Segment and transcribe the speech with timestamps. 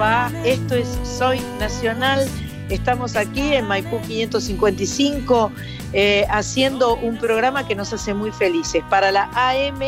[0.00, 2.26] Esto es Soy Nacional,
[2.70, 5.52] estamos aquí en Maipú 555
[5.92, 9.78] eh, haciendo un programa que nos hace muy felices para la AM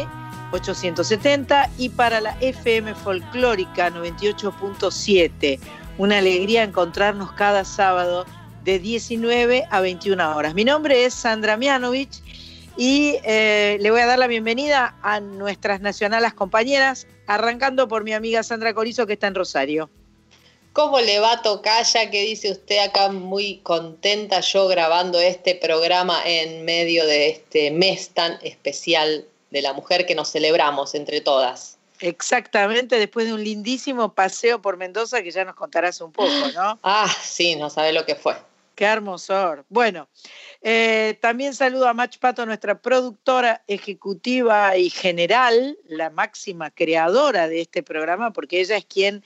[0.53, 5.59] 870 y para la FM Folclórica 98.7.
[5.97, 8.27] Una alegría encontrarnos cada sábado
[8.65, 10.53] de 19 a 21 horas.
[10.53, 12.23] Mi nombre es Sandra Mianovich
[12.77, 18.13] y eh, le voy a dar la bienvenida a nuestras nacionales compañeras, arrancando por mi
[18.13, 19.89] amiga Sandra Corizo que está en Rosario.
[20.73, 22.11] ¿Cómo le va Tocaya?
[22.11, 23.11] ¿Qué dice usted acá?
[23.11, 29.75] Muy contenta yo grabando este programa en medio de este mes tan especial de la
[29.75, 31.77] mujer que nos celebramos entre todas.
[32.01, 36.79] Exactamente, después de un lindísimo paseo por Mendoza que ya nos contarás un poco, ¿no?
[36.83, 38.35] Ah, sí, no sabe lo que fue.
[38.75, 39.67] Qué hermosor.
[39.69, 40.09] Bueno,
[40.63, 47.61] eh, también saludo a Mach Pato, nuestra productora ejecutiva y general, la máxima creadora de
[47.61, 49.23] este programa, porque ella es quien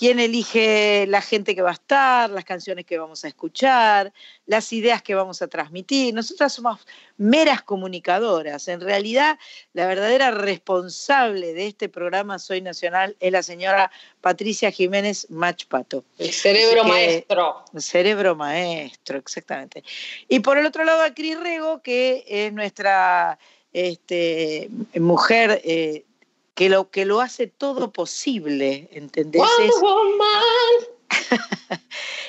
[0.00, 4.14] quién elige la gente que va a estar, las canciones que vamos a escuchar,
[4.46, 6.14] las ideas que vamos a transmitir.
[6.14, 6.86] Nosotras somos
[7.18, 8.66] meras comunicadoras.
[8.68, 9.38] En realidad,
[9.74, 16.02] la verdadera responsable de este programa Soy Nacional es la señora Patricia Jiménez Machpato.
[16.16, 17.62] El cerebro maestro.
[17.74, 19.84] El cerebro maestro, exactamente.
[20.30, 23.38] Y por el otro lado, a Cris Rego, que es nuestra
[23.74, 26.04] este, mujer eh,
[26.54, 29.42] que lo, que lo hace todo posible, ¿entendés?
[29.62, 29.74] Es,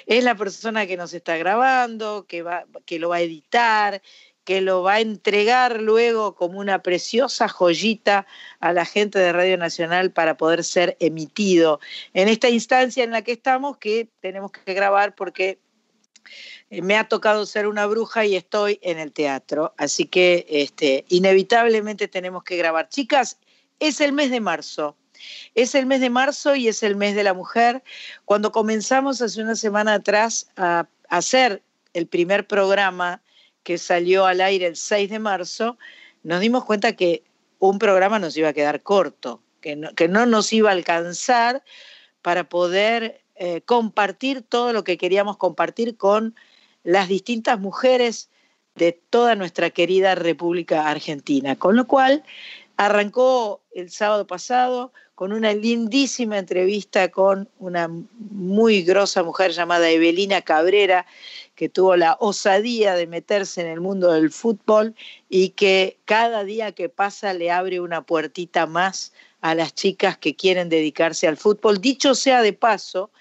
[0.05, 4.01] es la persona que nos está grabando, que, va, que lo va a editar,
[4.43, 8.25] que lo va a entregar luego como una preciosa joyita
[8.59, 11.79] a la gente de Radio Nacional para poder ser emitido
[12.13, 15.59] en esta instancia en la que estamos, que tenemos que grabar porque
[16.69, 21.05] eh, me ha tocado ser una bruja y estoy en el teatro, así que este,
[21.09, 22.89] inevitablemente tenemos que grabar.
[22.89, 23.37] Chicas,
[23.81, 24.95] es el mes de marzo.
[25.53, 27.83] Es el mes de marzo y es el mes de la mujer.
[28.23, 31.61] Cuando comenzamos hace una semana atrás a hacer
[31.93, 33.21] el primer programa
[33.63, 35.77] que salió al aire el 6 de marzo,
[36.23, 37.23] nos dimos cuenta que
[37.59, 41.63] un programa nos iba a quedar corto, que no, nos iba a alcanzar
[42.21, 46.35] para poder eh, compartir todo lo que queríamos compartir con
[46.83, 48.29] las distintas mujeres
[48.75, 51.55] de toda nuestra querida República Argentina.
[51.55, 52.23] Con lo cual,
[52.81, 57.87] Arrancó el sábado pasado con una lindísima entrevista con una
[58.17, 61.05] muy grosa mujer llamada Evelina Cabrera,
[61.53, 64.95] que tuvo la osadía de meterse en el mundo del fútbol
[65.29, 70.35] y que cada día que pasa le abre una puertita más a las chicas que
[70.35, 71.81] quieren dedicarse al fútbol.
[71.81, 73.11] Dicho sea de paso,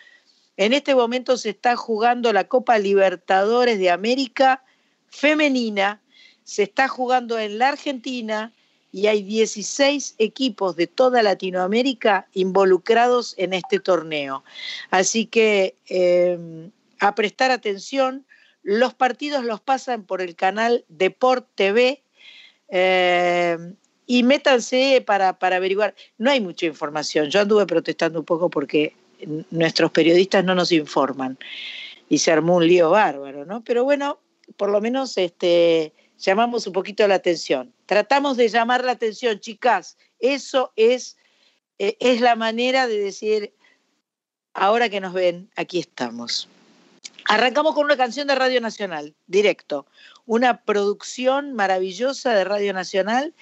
[0.56, 4.64] en este momento se está jugando la Copa Libertadores de América
[5.10, 6.00] femenina,
[6.44, 8.54] se está jugando en la Argentina,
[8.92, 14.44] y hay 16 equipos de toda Latinoamérica involucrados en este torneo.
[14.90, 18.26] Así que em, a prestar atención,
[18.62, 22.02] los partidos los pasan por el canal Deport TV
[22.68, 23.74] em,
[24.06, 25.94] y métanse para, para averiguar.
[26.18, 27.30] No hay mucha información.
[27.30, 28.94] Yo anduve protestando un poco porque
[29.50, 31.38] nuestros periodistas no nos informan
[32.08, 33.62] y se armó un lío bárbaro, ¿no?
[33.62, 34.18] Pero bueno,
[34.56, 37.72] por lo menos este, llamamos un poquito la atención.
[37.86, 39.96] Tratamos de llamar la atención, chicas.
[40.18, 41.16] Eso es,
[41.78, 43.52] eh, es la manera de decir,
[44.54, 46.48] ahora que nos ven, aquí estamos.
[47.24, 49.86] Arrancamos con una canción de Radio Nacional, directo.
[50.26, 53.34] Una producción maravillosa de Radio Nacional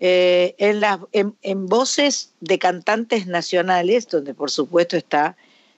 [0.00, 5.36] eh, en, las, en, voces de cantantes nacionales, donde por supuesto está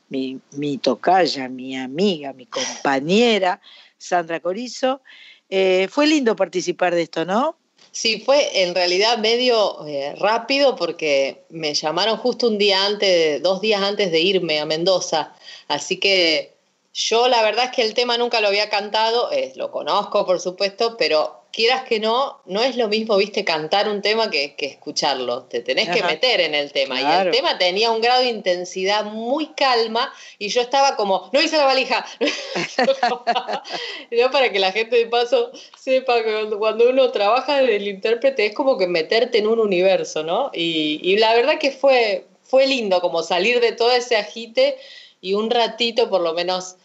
[0.09, 3.61] mi, mi tocaya, mi amiga, mi compañera,
[3.99, 5.03] Sandra Corizo.
[5.51, 7.57] Eh, fue lindo participar de esto, ¿no?
[7.91, 13.61] Sí, fue en realidad medio eh, rápido porque me llamaron justo un día antes, dos
[13.61, 15.35] días antes de irme a Mendoza.
[15.69, 16.55] Así que
[16.93, 20.97] yo la verdad es que el tema nunca lo había cantado, lo conozco por supuesto,
[20.97, 25.45] pero quieras que no, no es lo mismo, viste, cantar un tema que, escucharlo.
[25.45, 27.01] Te tenés que meter en el tema.
[27.01, 31.41] Y el tema tenía un grado de intensidad muy calma y yo estaba como, no
[31.41, 32.05] hice la valija.
[34.11, 38.55] no, para que la gente de paso sepa que cuando uno trabaja del intérprete es
[38.55, 40.51] como que meterte en un universo, ¿no?
[40.53, 44.77] Y, y la verdad que fue, fue lindo como salir de todo ese agite
[45.21, 46.77] y un ratito por lo menos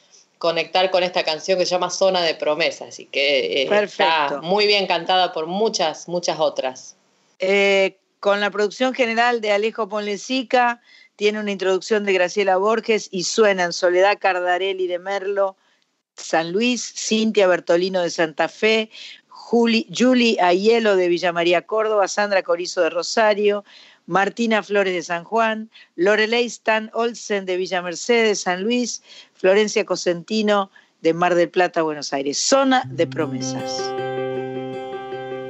[0.44, 4.68] conectar con esta canción que se llama Zona de Promesa, así que eh, está muy
[4.68, 6.98] bien cantada por muchas, muchas otras.
[7.40, 10.82] Eh, con la producción general de Alejo Ponlecica,
[11.16, 15.56] tiene una introducción de Graciela Borges y suenan Soledad Cardarelli de Merlo,
[16.18, 18.90] San Luis, Cintia Bertolino de Santa Fe,
[19.30, 23.64] Juli, Julie Ayelo de Villa María Córdoba, Sandra Corizo de Rosario,
[24.06, 29.02] Martina Flores de San Juan, Lorelei Stan Olsen de Villa Mercedes, San Luis,
[29.34, 30.70] Florencia Cosentino
[31.02, 32.38] de Mar del Plata, Buenos Aires.
[32.38, 33.82] Zona de promesas.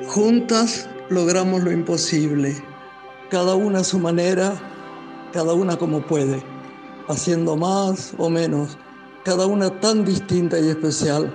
[0.08, 2.56] Juntas logramos lo imposible,
[3.30, 4.54] cada una a su manera,
[5.32, 6.44] cada una como puede,
[7.08, 8.78] haciendo más o menos,
[9.24, 11.34] cada una tan distinta y especial.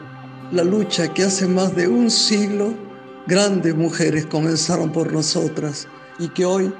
[0.52, 2.74] La lucha que hace más de un siglo
[3.26, 5.86] grandes mujeres comenzaron por nosotras
[6.18, 6.72] y que hoy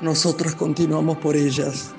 [0.00, 1.90] nosotras continuamos por ellas.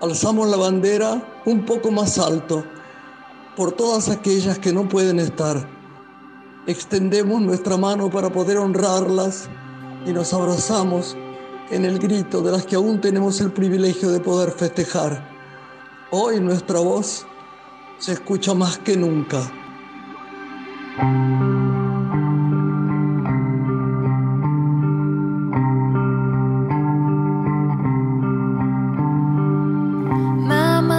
[0.00, 2.64] Alzamos la bandera un poco más alto
[3.56, 5.68] por todas aquellas que no pueden estar.
[6.66, 9.48] Extendemos nuestra mano para poder honrarlas
[10.06, 11.16] y nos abrazamos
[11.70, 15.30] en el grito de las que aún tenemos el privilegio de poder festejar.
[16.10, 17.26] Hoy nuestra voz
[17.98, 19.40] se escucha más que nunca.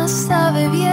[0.07, 0.92] sabe bien.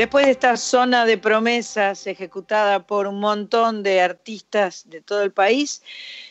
[0.00, 5.30] Después de esta zona de promesas ejecutada por un montón de artistas de todo el
[5.30, 5.82] país,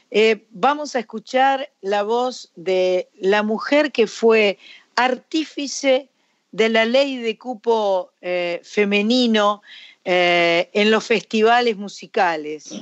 [0.10, 4.58] eh, vamos a escuchar la voz de la mujer que fue
[4.96, 6.10] artífice
[6.52, 9.62] de la ley de cupo eh, femenino
[10.04, 12.74] eh, en los festivales musicales.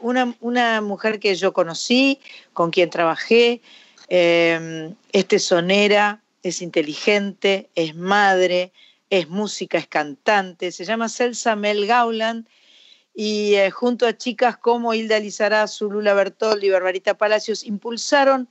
[0.00, 2.20] Una, una, mujer que yo conocí,
[2.54, 3.60] con quien trabajé,
[4.08, 8.72] es tesonera, es inteligente, es madre,
[9.10, 12.46] es música, es cantante, se llama Celsa Mel Gauland
[13.14, 18.48] y eh, junto a chicas como Hilda Lizarazu, Lula Bertoldi Barbarita Palacios impulsaron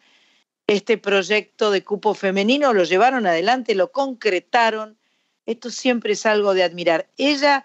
[0.68, 4.98] este proyecto de cupo femenino, lo llevaron adelante, lo concretaron.
[5.46, 7.08] Esto siempre es algo de admirar.
[7.18, 7.64] Ella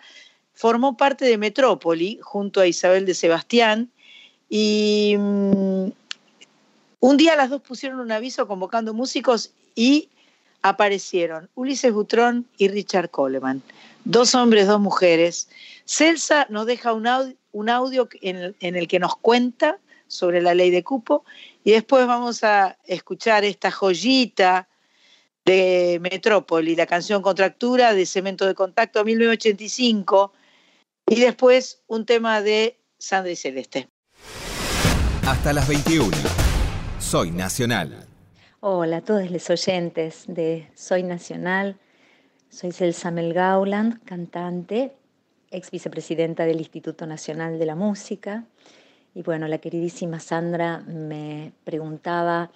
[0.53, 3.91] formó parte de Metrópoli junto a Isabel de Sebastián
[4.51, 5.87] y mm,
[7.01, 10.11] un día las dos pusieron un aviso convocando músicos y
[10.63, 13.63] aparecieron Ulises Butrón y Richard Coleman.
[14.05, 15.49] Dos hombres, dos mujeres.
[15.85, 21.25] Celsa nos deja un audio, en, el, que nos cuenta sobre la ley de cupo
[21.65, 24.69] y después vamos a escuchar esta joyita
[25.45, 30.33] de Metrópoli, la canción Contractura de Cemento de Contacto 1985
[31.07, 33.89] y después un tema de Sandra y Celeste.
[35.27, 36.17] Hasta las 21.
[36.99, 38.10] Soy Nacional.
[38.63, 41.77] Hola a todos los oyentes de Soy Nacional.
[42.51, 44.93] Soy Celsa Melgauland, cantante,
[45.51, 48.45] ex vicepresidenta del Instituto Nacional de la Música.
[49.15, 52.51] Y bueno, la queridísima Sandra me preguntaba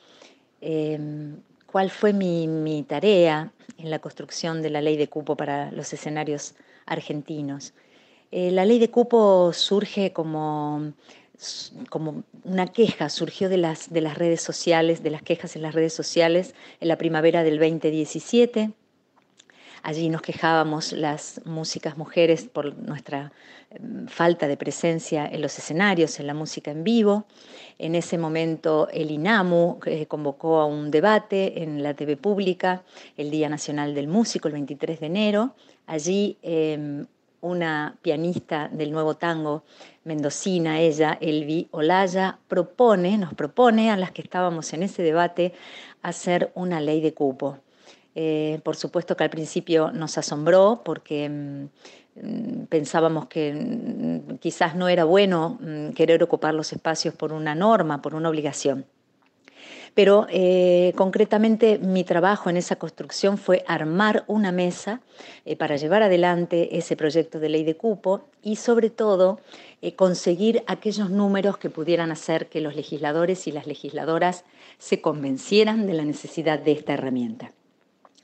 [0.60, 5.90] em, cuál fue mi, tarea en la construcción de la ley de cupo para los
[5.94, 7.72] escenarios argentinos.
[8.30, 10.92] Eh, la ley de cupo surge como
[11.90, 15.74] como una queja, surgió de las, de las redes sociales, de las quejas en las
[15.74, 18.72] redes sociales en la primavera del 2017.
[19.84, 23.32] Allí nos quejábamos las músicas mujeres por nuestra
[23.68, 27.26] em, falta de presencia en los escenarios, en la música en vivo.
[27.78, 32.82] En ese momento el INAMU eh, convocó a un debate en la TV pública,
[33.18, 35.54] el Día Nacional del Músico, el 23 de enero.
[35.86, 37.04] Allí em,
[37.44, 39.64] una pianista del nuevo tango
[40.04, 45.52] mendocina, ella, Elvi Olaya, propone, nos propone a las que estábamos en ese debate
[46.02, 47.58] hacer una ley de cupo.
[48.14, 54.88] Eh, por supuesto que al principio nos asombró porque mm, pensábamos que mm, quizás no
[54.88, 58.86] era bueno mm, querer ocupar los espacios por una norma, por una obligación.
[59.94, 65.00] Pero eh, concretamente mi trabajo en esa construcción fue armar una mesa
[65.44, 69.40] eh, para llevar adelante ese proyecto de ley de cupo y sobre todo
[69.82, 74.44] eh, conseguir aquellos números que pudieran hacer que los legisladores y las legisladoras
[74.78, 77.52] se convencieran de la necesidad de esta herramienta.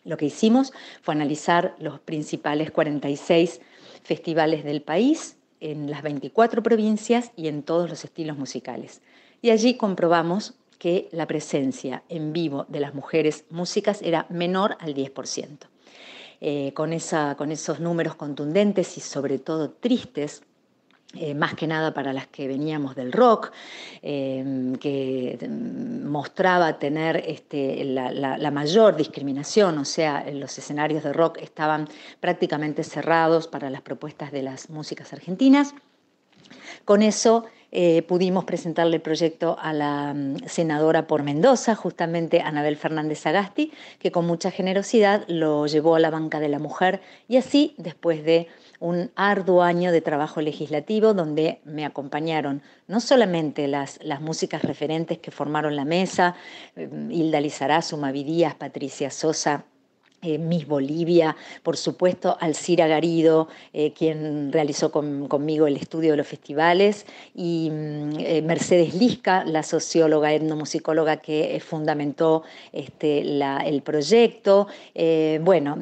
[0.05, 0.73] Lo que hicimos
[1.03, 3.61] fue analizar los principales 46
[4.03, 9.03] festivales del país en las 24 provincias y en todos los estilos musicales.
[9.43, 14.95] Y allí comprobamos que la presencia en vivo de las mujeres músicas era menor al
[14.95, 15.59] 10%.
[16.41, 20.43] Eh, con, esa, con esos números contundentes y sobre todo tristes,
[21.13, 23.53] eh, más que nada para las que veníamos del rock,
[24.01, 31.37] eh, que mostraba tener este, la, la, mayor discriminación, o sea, los escenarios de rock
[31.43, 31.89] estaban
[32.21, 35.75] prácticamente cerrados para las propuestas de las músicas argentinas.
[36.87, 42.77] Con eso eh, pudimos presentarle el proyecto a la mm, senadora por Mendoza, justamente Anabel
[42.77, 47.37] Fernández Agasti, que con mucha generosidad lo llevó a la banca de la mujer y
[47.37, 48.49] así, después de
[48.81, 55.19] un arduo año de trabajo legislativo donde me acompañaron no solamente las, las músicas referentes
[55.19, 56.35] que formaron la mesa,
[56.77, 59.65] eh, Hilda Lizarazu, Mavi Díaz, Patricia Sosa,
[60.23, 66.27] eh, Miss Bolivia, por supuesto, Alcira Garido, eh, quien realizó conmigo el estudio de los
[66.27, 74.67] festivales, y mm, eh, Mercedes Lisca, la socióloga, etnomusicóloga que fundamentó este, el proyecto.
[75.41, 75.79] bueno,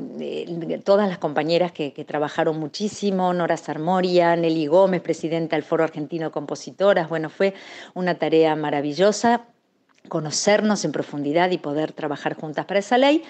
[0.84, 6.26] todas las compañeras que, que, trabajaron muchísimo, Nora Sarmoria, Nelly Gómez, presidenta del Foro Argentino
[6.26, 7.08] de Compositoras.
[7.08, 7.54] Bueno, fue
[7.94, 9.46] una tarea maravillosa
[10.08, 13.22] conocernos en profundidad y poder trabajar juntas para esa ley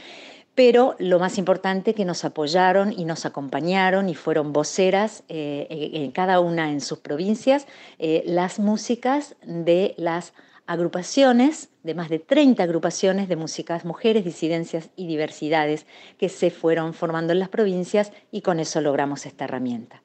[0.59, 6.11] pero lo más importante que nos apoyaron y nos acompañaron y fueron voceras, eh, en
[6.11, 7.69] cada una en sus provincias,
[8.01, 10.33] eh, las músicas de las
[10.67, 15.87] agrupaciones, de más de 30 agrupaciones de músicas mujeres, disidencias y diversidades
[16.19, 20.03] que se fueron formando en las provincias y con eso logramos esta herramienta.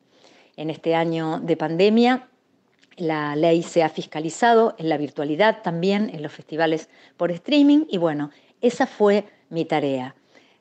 [0.55, 2.27] En este año de pandemia,
[2.95, 7.97] la ley se ha fiscalizado en la virtualidad también, en los festivales por streaming y
[7.97, 8.29] bueno,
[8.61, 10.13] esa fue mi tarea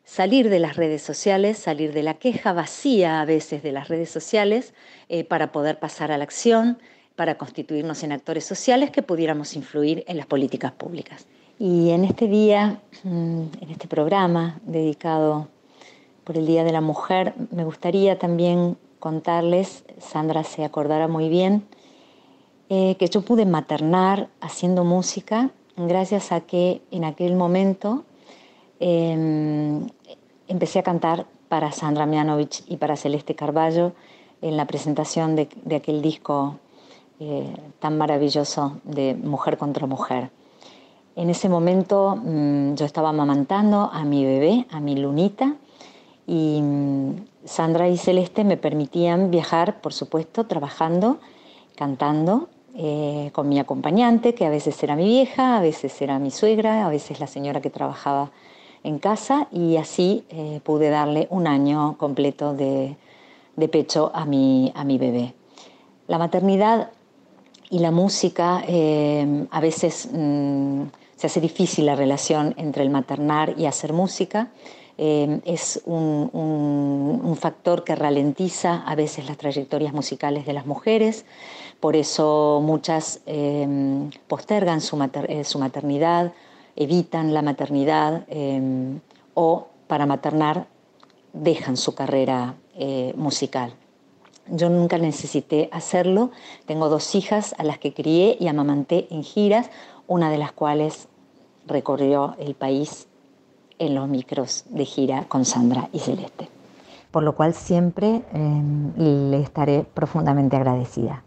[0.04, 4.10] salir de las redes sociales, salir de la queja vacía a veces de las redes
[4.10, 4.74] sociales
[5.08, 6.78] eh, para poder pasar a la acción,
[7.16, 11.26] para constituirnos en actores sociales que pudiéramos influir en las políticas públicas.
[11.58, 15.48] Y en este día, mm, en este programa dedicado
[16.24, 21.66] por el Día de la Mujer, me gustaría también contarles, Sandra se acordará muy bien,
[22.68, 28.04] eh, que yo pude maternar haciendo música gracias a que en aquel momento
[28.84, 29.86] Em,
[30.48, 33.92] empecé a cantar para Sandra Mianovich y para Celeste Carballo,
[34.40, 35.46] en la presentación de,
[35.76, 36.56] aquel disco
[37.20, 40.30] eh, tan maravilloso de Mujer contra Mujer.
[41.14, 45.54] En ese momento mm, yo estaba amamantando a mi bebé, a mi lunita,
[46.26, 51.20] y mm, Sandra y Celeste me permitían viajar, por supuesto, trabajando,
[51.76, 56.32] cantando, eh, con mi acompañante, que a veces era mi vieja, a veces era mi
[56.32, 58.32] suegra, a veces la señora que trabajaba
[58.84, 62.96] en casa, y así eh, pude darle un año completo de,
[63.70, 65.34] pecho a mi, a mi bebé.
[66.08, 66.90] La maternidad
[67.70, 70.82] y la música eh, a veces mm,
[71.16, 74.48] se hace difícil la relación entre el maternar y hacer música.
[74.98, 81.24] Eh, es un, factor que ralentiza a veces las trayectorias musicales de las mujeres,
[81.80, 83.20] por eso muchas
[84.28, 86.32] postergan su, maternidad,
[86.76, 88.26] evitan la maternidad
[89.34, 90.66] o para maternar
[91.32, 92.54] dejan su carrera
[93.16, 93.74] musical.
[94.48, 96.30] Yo nunca necesité hacerlo.
[96.66, 99.70] Tengo dos hijas a las que crié y amamanté en giras,
[100.06, 101.08] una de las cuales
[101.66, 103.06] recorrió el país
[103.78, 106.48] en los micros de gira con Sandra y Celeste.
[107.10, 111.22] Por lo cual siempre em, le estaré profundamente agradecida.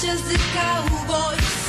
[0.00, 1.67] Entre muchas de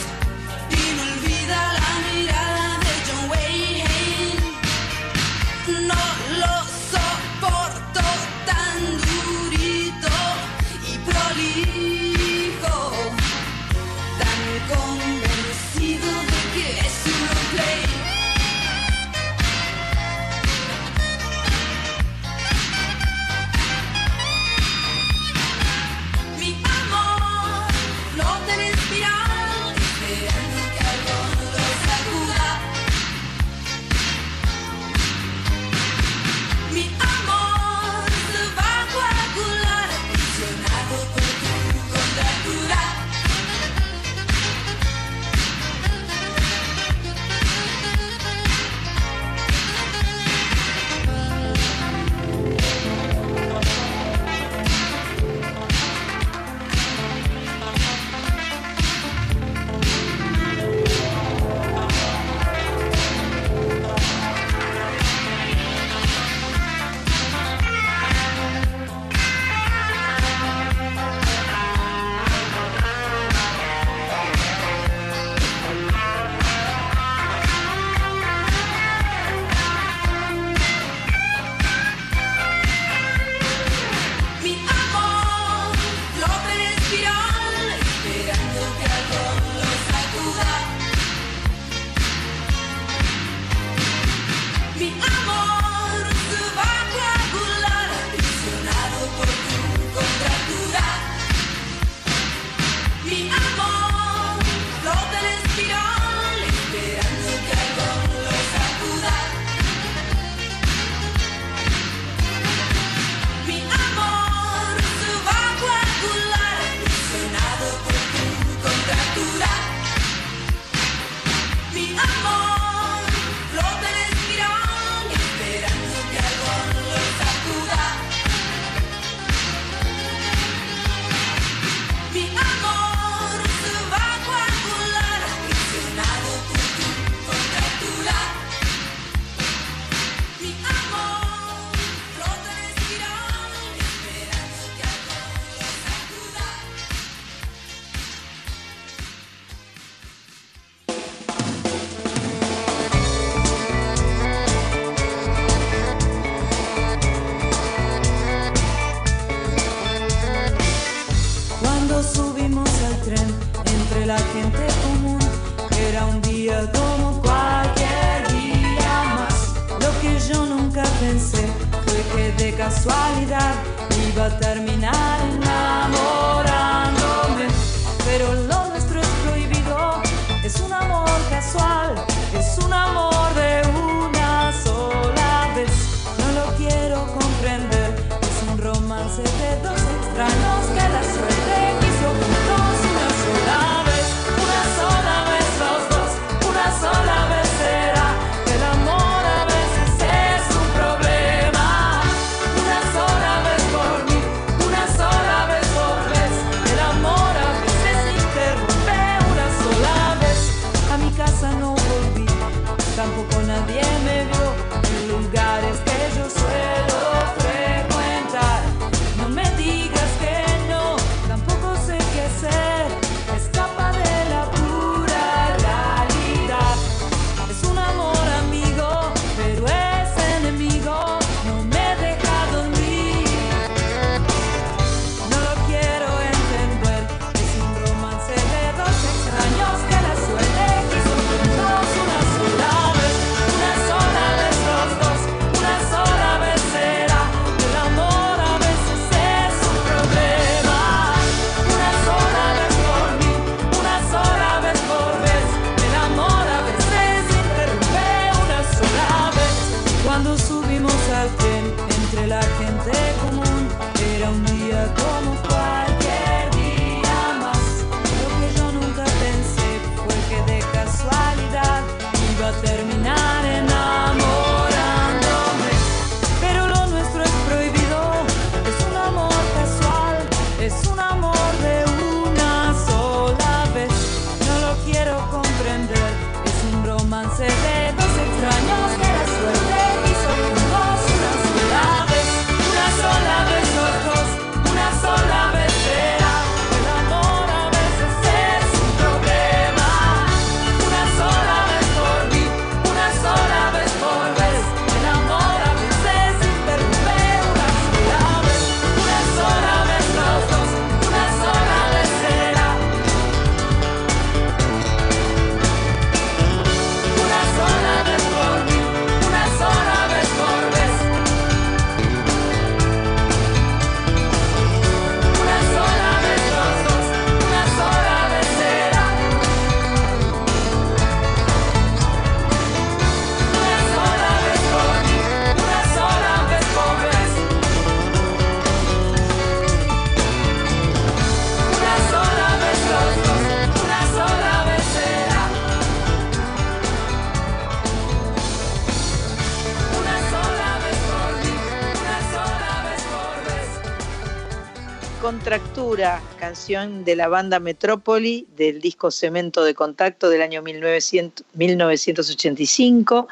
[356.49, 363.27] canción de la banda Metrópoli del disco Cemento de Contacto del año 1900 1985.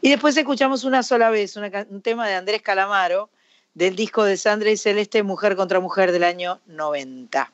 [0.00, 3.30] Y después escuchamos una sola vez un tema de Andrés Calamaro
[3.74, 7.52] del disco de Sandra y Celeste Mujer contra Mujer del año 90.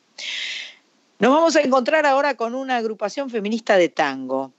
[1.21, 4.53] Nos vamos a encontrar ahora con una agrupación feminista de tango.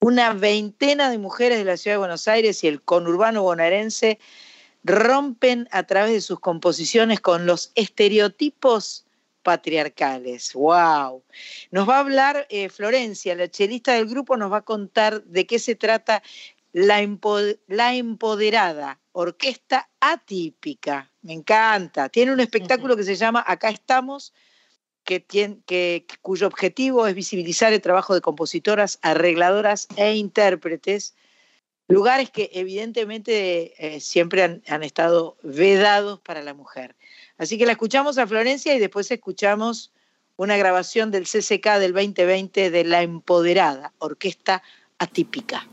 [0.00, 4.18] Una veintena de mujeres de la ciudad de Buenos Aires y el conurbano bonaerense
[4.84, 9.06] rompen a través de sus composiciones con los estereotipos
[9.42, 10.52] patriarcales.
[10.54, 11.24] ¡Wow!
[11.70, 15.46] Nos va a hablar eh, Florencia, la chelista del grupo, nos va a contar de
[15.46, 16.22] qué se trata
[16.72, 21.10] la, empo- la empoderada, orquesta atípica.
[21.22, 22.08] Me encanta.
[22.08, 24.32] Tiene un espectáculo que se llama Acá estamos,
[25.04, 31.14] que cuyo objetivo es visibilizar el trabajo de compositoras, arregladoras e intérpretes
[31.88, 36.94] lugares que evidentemente eh, siempre han, han estado vedados para la mujer.
[37.38, 39.92] Así que la escuchamos a Florencia y después escuchamos
[40.36, 44.62] una grabación del CCK del 2020 de La Empoderada, Orquesta
[44.98, 45.66] Atípica.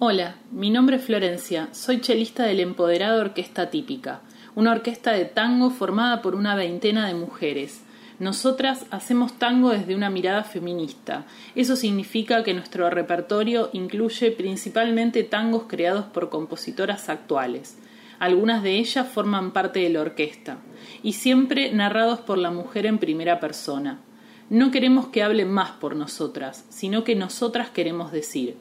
[0.00, 4.20] Hola, mi nombre es Florencia, soy chelista del Empoderado Orquesta Típica,
[4.56, 7.82] una orquesta de tango formada por una veintena de mujeres.
[8.18, 11.26] Nosotras hacemos tango desde una mirada feminista.
[11.54, 17.76] Eso significa que nuestro repertorio incluye principalmente tangos creados por compositoras actuales.
[18.18, 20.58] Algunas de ellas forman parte de la orquesta,
[21.02, 24.00] y siempre narrados por la mujer en primera persona.
[24.48, 28.56] No queremos que hablen más por nosotras, sino que nosotras queremos decir.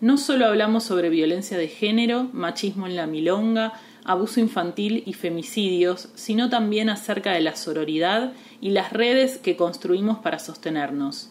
[0.00, 3.72] No solo hablamos sobre violencia de género, machismo en la milonga,
[4.04, 10.18] abuso infantil y femicidios, sino también acerca de la sororidad y las redes que construimos
[10.18, 11.30] para sostenernos,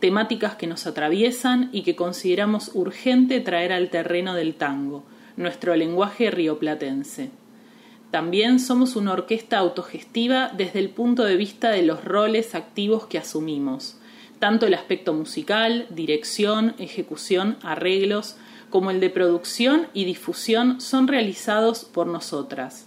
[0.00, 5.04] temáticas que nos atraviesan y que consideramos urgente traer al terreno del tango,
[5.38, 7.30] nuestro lenguaje rioplatense.
[8.10, 13.18] También somos una orquesta autogestiva desde el punto de vista de los roles activos que
[13.18, 13.96] asumimos,
[14.38, 18.36] tanto el aspecto musical, dirección, ejecución, arreglos,
[18.70, 22.86] como el de producción y difusión son realizados por nosotras.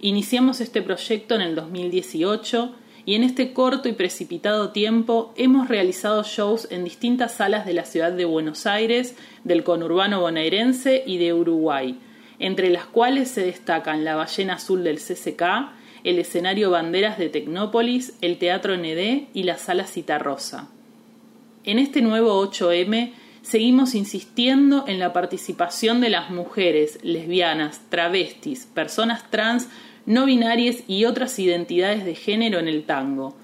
[0.00, 2.74] Iniciamos este proyecto en el 2018
[3.06, 7.84] y en este corto y precipitado tiempo hemos realizado shows en distintas salas de la
[7.84, 9.14] ciudad de Buenos Aires,
[9.44, 11.98] del conurbano bonaerense y de Uruguay,
[12.38, 15.42] entre las cuales se destacan la Ballena Azul del CCK,
[16.04, 20.68] el escenario Banderas de Tecnópolis, el Teatro Nedé y la Sala Citarrosa.
[21.64, 23.12] En este nuevo 8M
[23.42, 29.68] seguimos insistiendo en la participación de las mujeres, lesbianas, travestis, personas trans,
[30.06, 33.34] no binarias y otras identidades de género en el tango,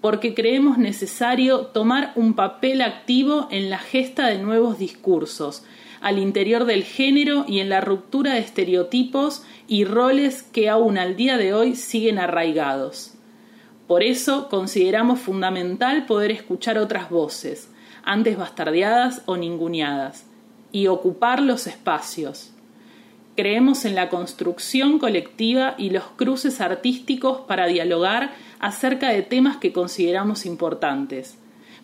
[0.00, 5.64] porque creemos necesario tomar un papel activo en la gesta de nuevos discursos,
[6.00, 11.16] al interior del género y en la ruptura de estereotipos y roles que aún al
[11.16, 13.14] día de hoy siguen arraigados.
[13.86, 17.70] Por eso consideramos fundamental poder escuchar otras voces,
[18.02, 20.26] antes bastardeadas o ninguneadas,
[20.72, 22.52] y ocupar los espacios.
[23.34, 29.72] Creemos en la construcción colectiva y los cruces artísticos para dialogar acerca de temas que
[29.72, 31.38] consideramos importantes.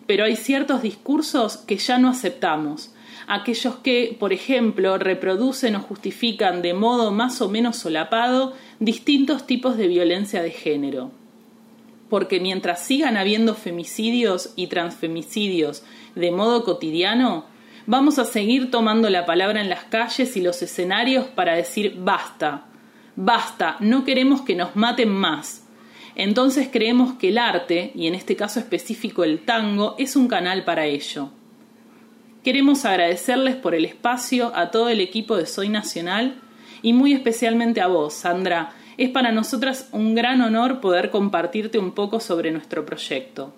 [0.05, 2.93] Pero hay ciertos discursos que ya no aceptamos,
[3.27, 9.75] aquellos que, por ejemplo, reproducen o justifican de modo más o menos solapado distintos tipos
[9.77, 11.11] de violencia de género.
[12.09, 15.83] Porque mientras sigan habiendo femicidios y transfemicidios
[16.15, 17.45] de modo cotidiano,
[17.89, 22.65] vamos a seguir tomando la palabra en las calles y los escenarios para decir basta,
[23.15, 25.65] basta, no queremos que nos maten más.
[26.13, 30.65] Entonces creemos que el arte, y en este caso específico el tango, es un canal
[30.65, 31.31] para ello.
[32.43, 36.35] Queremos agradecerles por el espacio a todo el equipo de Soy Nacional
[36.83, 38.71] y muy especialmente a vos, Sandra.
[38.97, 43.55] Es para nosotras un gran honor poder compartirte un poco sobre nuestro proyecto.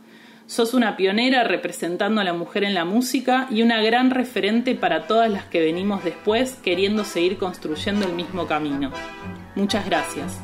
[0.51, 5.07] Sos una pionera representando a la mujer en la música y una gran referente para
[5.07, 8.91] todas las que venimos después queriendo seguir construyendo el mismo camino.
[9.55, 10.41] Muchas gracias.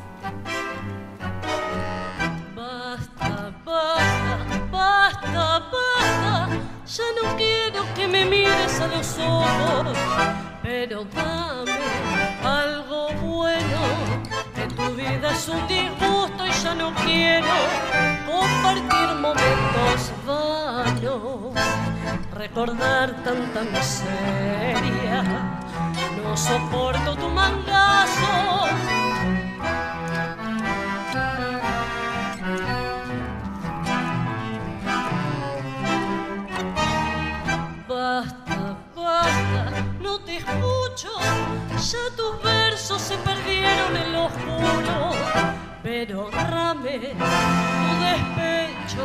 [2.56, 4.38] Basta, basta,
[4.72, 6.48] basta, basta.
[6.86, 9.98] Ya no quiero que me mires a los ojos,
[10.62, 11.70] pero dame
[12.42, 13.78] algo bueno.
[14.54, 17.46] Que tu vida es un disgusto y ya no quiero
[18.26, 19.37] compartir momentos
[21.00, 21.54] vanos.
[22.34, 25.22] Recordar tanta miseria,
[26.22, 28.66] no soporto tu mangazo.
[37.88, 41.08] Basta, basta, no te escucho.
[41.90, 45.57] Ya tus versos se perdieron en lo oscuro.
[45.82, 49.04] Pero rame tu despecho.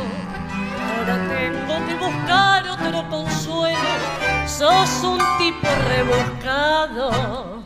[0.84, 3.78] Ahora tengo que buscar otro consuelo.
[4.46, 7.62] Sos un tipo rebuscado.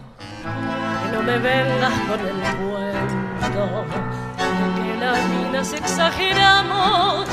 [1.03, 3.85] Que no me vengas con el cuento.
[4.37, 7.29] de Que las minas exageramos.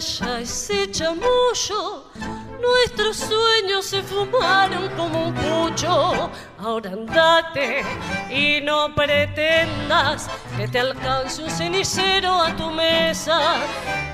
[0.00, 2.04] Calla ese chamullo.
[2.60, 6.30] Nuestros sueños se fumaron como un pucho.
[6.58, 7.82] Ahora andate
[8.30, 13.56] y no pretendas que te alcance un cenicero a tu mesa.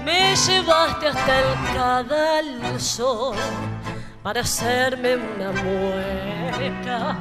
[0.04, 3.34] Me llevaste hasta el cadalso
[4.22, 7.16] para hacerme una mueca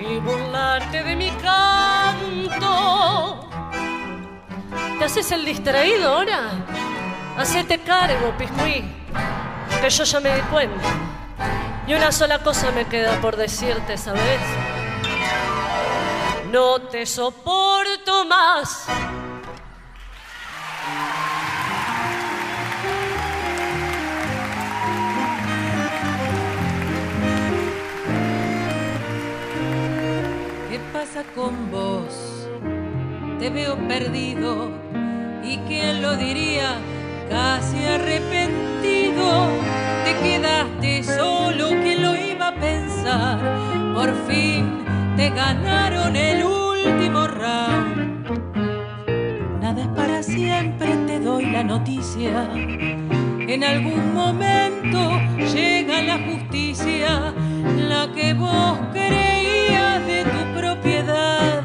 [0.00, 2.62] y burlarte de mi canto.
[4.98, 6.81] ¿Te haces el distraído ahora?
[7.36, 8.84] Hacete cargo, piscuí,
[9.80, 10.88] que yo ya me di cuenta.
[11.86, 14.40] Y una sola cosa me queda por decirte, ¿sabes?
[16.52, 18.86] No te soporto más.
[30.70, 32.48] ¿Qué pasa con vos?
[33.40, 34.70] Te veo perdido
[35.42, 36.76] y quién lo diría,
[37.32, 39.48] casi arrepentido.
[40.04, 43.38] Te quedaste solo, ¿quién lo iba a pensar?
[43.94, 44.84] Por fin
[45.16, 48.28] te ganaron el último round.
[49.62, 52.48] Nada es para siempre, te la noticia.
[53.54, 55.00] En algún momento
[55.54, 57.32] llega la justicia,
[57.88, 61.62] la que vos creías de tu propiedad,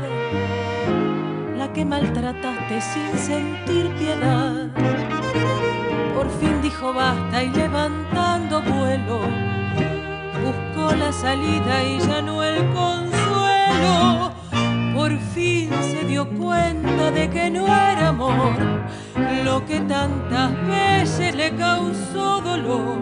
[1.77, 4.65] que maltrataste sin sentir piedad.
[6.15, 9.19] Por fin dijo basta y levantando vuelo,
[10.43, 14.31] buscó la salida y ya no el consuelo
[14.95, 18.57] por fin se dio cuenta de que no era amor
[19.45, 22.97] lo que tantas veces le causó dolor.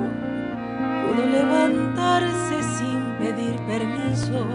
[1.01, 4.45] Pudo levantarse sin pedir permiso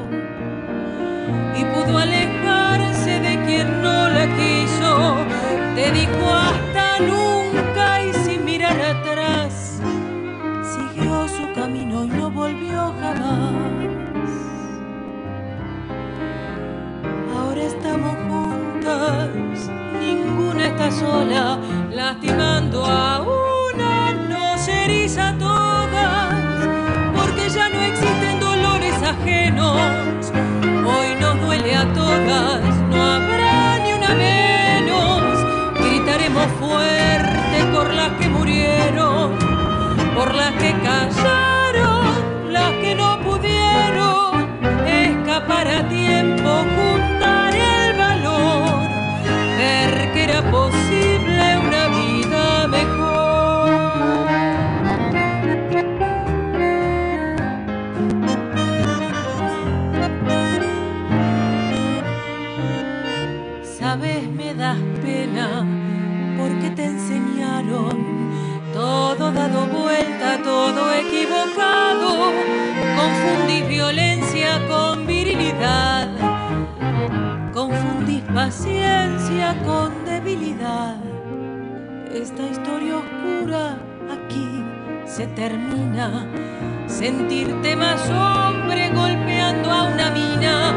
[1.57, 4.93] y pudo alejarse de quien no la quiso.
[5.75, 9.81] Te dijo hasta nunca y sin mirar atrás,
[10.75, 14.31] siguió su camino y no volvió jamás.
[17.37, 19.31] Ahora estamos juntas,
[20.01, 21.59] ninguna está sola,
[21.93, 25.39] lastimando a una, no se eriza a
[78.51, 80.97] paciencia con debilidad.
[82.13, 83.79] Esta historia oscura
[84.11, 84.65] aquí
[85.07, 86.27] se termina.
[86.89, 90.75] Sentirte más hombre golpeando a una mina.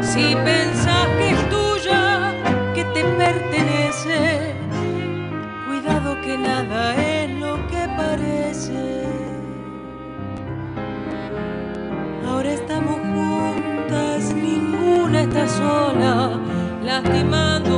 [0.00, 2.32] Si pensás que es tuya,
[2.74, 4.54] que te pertenece,
[5.66, 9.04] cuidado que nada es lo que parece.
[12.26, 16.41] Ahora estamos juntas, ninguna está sola,
[16.92, 17.71] lastimando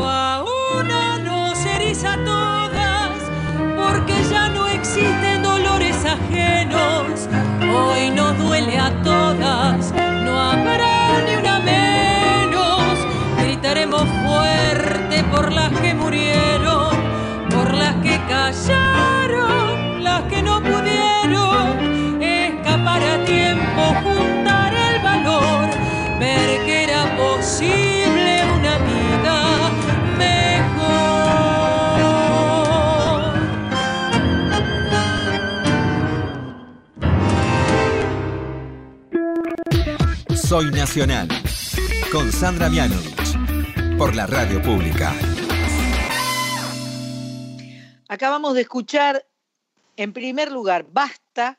[40.55, 41.27] Soy Nacional.
[42.13, 43.99] Con Sandra Mianovich.
[43.99, 45.13] Por la radio pública.
[48.07, 49.27] Acabamos de escuchar,
[49.97, 51.59] en primer lugar, Basta,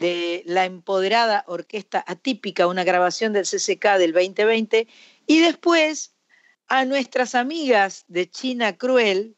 [0.00, 4.88] de la empoderada Orquesta Atípica, una grabación del CCK del 2020,
[5.28, 6.12] y después
[6.66, 9.36] a nuestras amigas de China Cruel,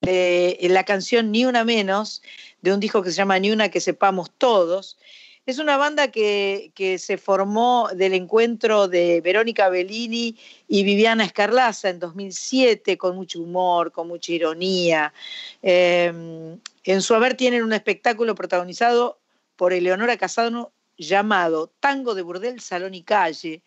[0.00, 2.22] la canción Ni Una Menos,
[2.60, 4.96] de un disco que se llama Ni Una que Sepamos Todos.
[5.44, 11.98] Es una banda que, se formó del encuentro de Verónica Bellini y Viviana Escarlaza en
[11.98, 15.12] 2007, con mucho humor, con mucha ironía.
[15.60, 19.18] Eh, en su haber tienen un espectáculo protagonizado
[19.56, 23.62] por Eleonora Casano llamado Tango de Burdel, Salón y Calle,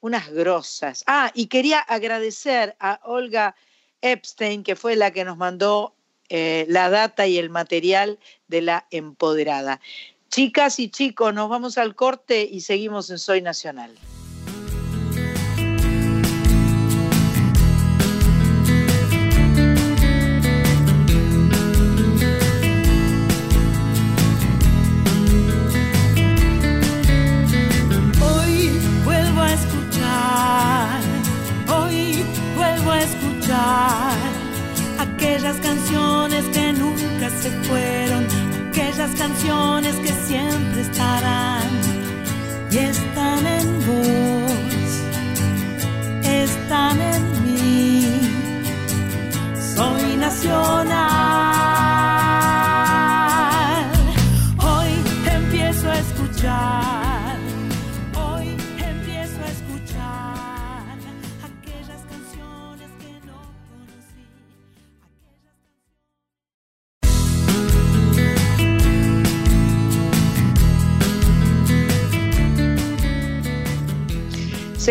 [0.00, 1.04] unas grosas.
[1.06, 3.54] Ah, y quería agradecer a Olga
[4.00, 5.94] Epstein, que fue la que nos mandó
[6.30, 8.18] eh, la data y el material
[8.48, 9.80] de la empoderada.
[10.30, 13.90] Chicas y chicos, nos vamos al corte y seguimos en Soy Nacional.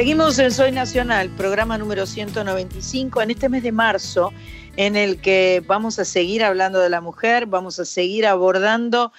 [0.10, 4.34] Seguimos en Soy Nacional, programa número 195, en este mes de marzo,
[4.76, 9.14] en el que vamos a seguir hablando de la mujer, vamos a seguir abordando,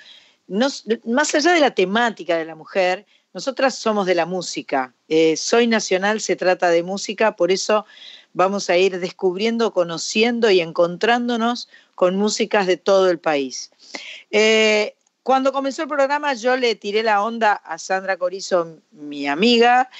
[0.49, 4.93] más allá de la temática de la mujer, nosotras somos de la música.
[5.07, 7.86] Eh, Soy Nacional se trata de música, por eso
[8.32, 13.70] vamos a ir descubriendo, conociendo y encontrándonos con músicas de todo el país.
[14.32, 19.91] Eh, cuando comenzó el programa yo le tiré la onda a Sandra Corizo, mi amiga,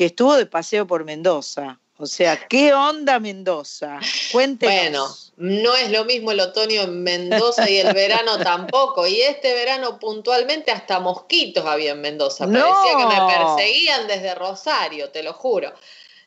[0.00, 1.78] que estuvo de paseo por Mendoza.
[1.98, 4.00] O sea, ¿qué onda Mendoza?
[4.32, 5.34] Cuéntenos.
[5.36, 9.06] Bueno, no es lo mismo el otoño en Mendoza y el verano tampoco.
[9.06, 12.46] Y este verano puntualmente hasta mosquitos había en Mendoza.
[12.46, 15.70] Parecía que me perseguían desde Rosario, te lo juro.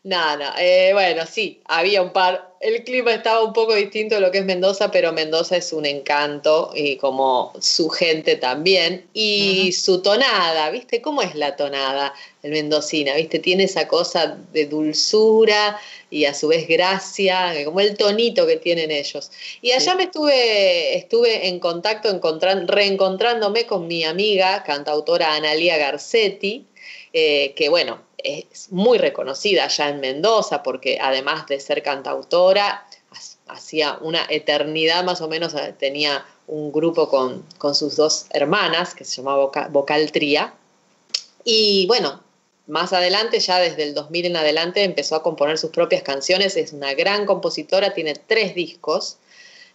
[0.06, 2.52] Nada, eh, bueno, sí, había un par.
[2.60, 5.86] El clima estaba un poco distinto de lo que es Mendoza, pero Mendoza es un
[5.86, 9.06] encanto y como su gente también.
[9.14, 11.02] Y su tonada, ¿viste?
[11.02, 13.16] ¿Cómo es la tonada el mendocina?
[13.16, 13.40] ¿Viste?
[13.40, 15.80] Tiene esa cosa de dulzura
[16.10, 19.32] y a su vez gracia, como el tonito que tienen ellos.
[19.62, 22.10] Y allá me estuve, estuve en contacto,
[22.68, 26.66] reencontrándome con mi amiga, cantautora Analia Garcetti,
[27.16, 32.88] eh, que bueno, es muy reconocida ya en Mendoza porque además de ser cantautora,
[33.48, 37.46] hacía una eternidad más o menos, eh, tenía un grupo con,
[37.76, 40.56] sus dos hermanas que se llamaba Vocal, Tría.
[41.44, 42.22] Y bueno,
[42.66, 46.58] más adelante, ya desde el 2000 en adelante, empezó a componer sus propias canciones.
[46.58, 49.18] Es una gran compositora, tiene tres discos,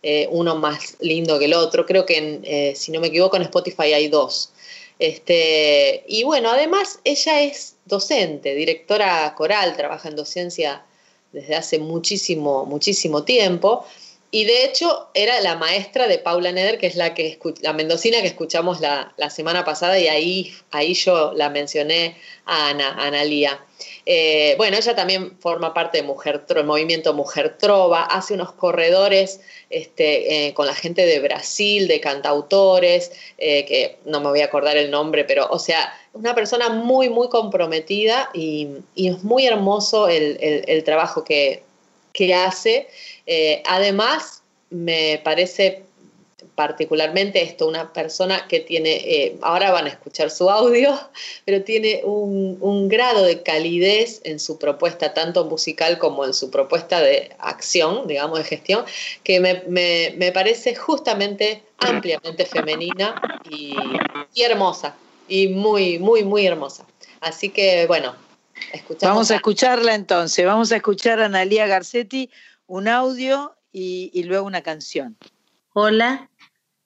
[0.03, 1.87] eh, uno más lindo que el otro.
[1.87, 4.51] Creo que, si no me equivoco, en Spotify hay dos.
[4.99, 10.85] Este, y bueno, además ella es docente, directora coral, trabaja en docencia
[11.33, 13.85] desde hace muchísimo, muchísimo tiempo.
[14.31, 18.21] Y de hecho era la maestra de Paula Neder, que es la, que la mendocina
[18.21, 23.65] que escuchamos la, semana pasada, y ahí, ahí yo la mencioné a Ana, a Analía.
[24.11, 30.55] Eh, bueno, ella también forma parte de movimiento Mujer Trova, hace unos corredores este, eh,
[30.55, 34.91] con la gente de Brasil, de cantautores, eh, que no me voy a acordar el
[34.91, 41.23] nombre, pero, o sea, una persona muy, muy comprometida y, es muy hermoso el, trabajo
[41.23, 41.63] que,
[42.35, 42.89] hace.
[43.67, 45.83] Además, me parece
[46.59, 50.99] particularmente esto, una persona que tiene, eh, ahora van a escuchar su audio,
[51.45, 57.01] pero tiene un, grado de calidez en su propuesta, tanto musical como en su propuesta
[57.01, 58.85] de acción, digamos, de gestión,
[59.23, 63.15] que me, parece justamente ampliamente femenina
[63.49, 63.77] y,
[64.43, 64.97] hermosa,
[65.29, 66.85] y muy, muy, muy hermosa.
[67.21, 68.17] Así que, bueno,
[68.73, 69.15] escuchamos.
[69.15, 72.31] Vamos a, escucharla entonces, vamos a escuchar a Analia Garcetti
[72.67, 75.17] un audio y, luego una canción.
[75.73, 76.29] Hola,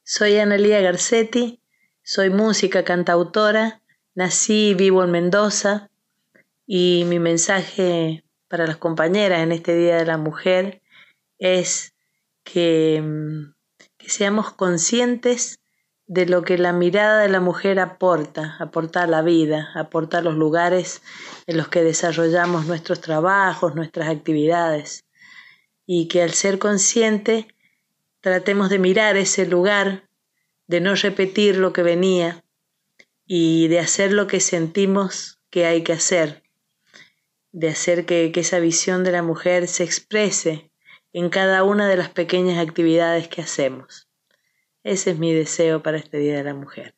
[0.05, 1.61] soy Analia Garcetti,
[2.03, 3.83] soy música cantautora,
[4.15, 5.91] nací y vivo en Mendoza
[6.67, 10.83] y mi mensaje para las compañeras en este Día de la Mujer
[11.39, 11.95] es
[12.45, 13.03] que,
[13.97, 15.61] que seamos conscientes
[16.07, 20.23] de lo que la mirada de la mujer aporta, aporta a la vida, aporta a
[20.23, 21.01] los lugares
[21.47, 25.05] en los que desarrollamos nuestros trabajos, nuestras actividades.
[25.87, 27.49] Y que al ser consciente
[28.23, 30.09] tratemos de mirar ese lugar,
[30.67, 32.45] de no repetir lo que venía
[33.27, 36.43] y de hacer lo que sentimos que hay que hacer,
[37.51, 40.71] de hacer que, esa visión de la mujer se exprese
[41.13, 44.09] en cada una de las pequeñas actividades que hacemos.
[44.83, 46.95] Ese es mi deseo para este Día de la Mujer.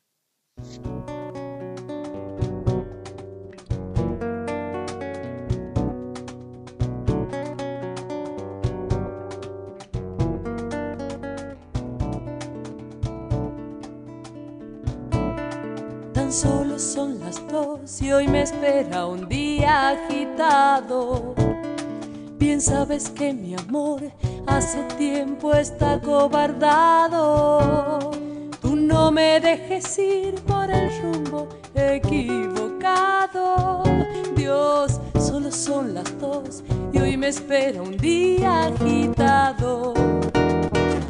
[17.55, 21.33] Dos y hoy me espera un día agitado.
[22.37, 24.01] Bien sabes que mi amor
[24.45, 28.11] hace tiempo está cobardado.
[28.61, 33.83] Tú no me dejes ir por el rumbo equivocado.
[34.35, 39.93] Dios, solo son las dos y hoy me espera un día agitado.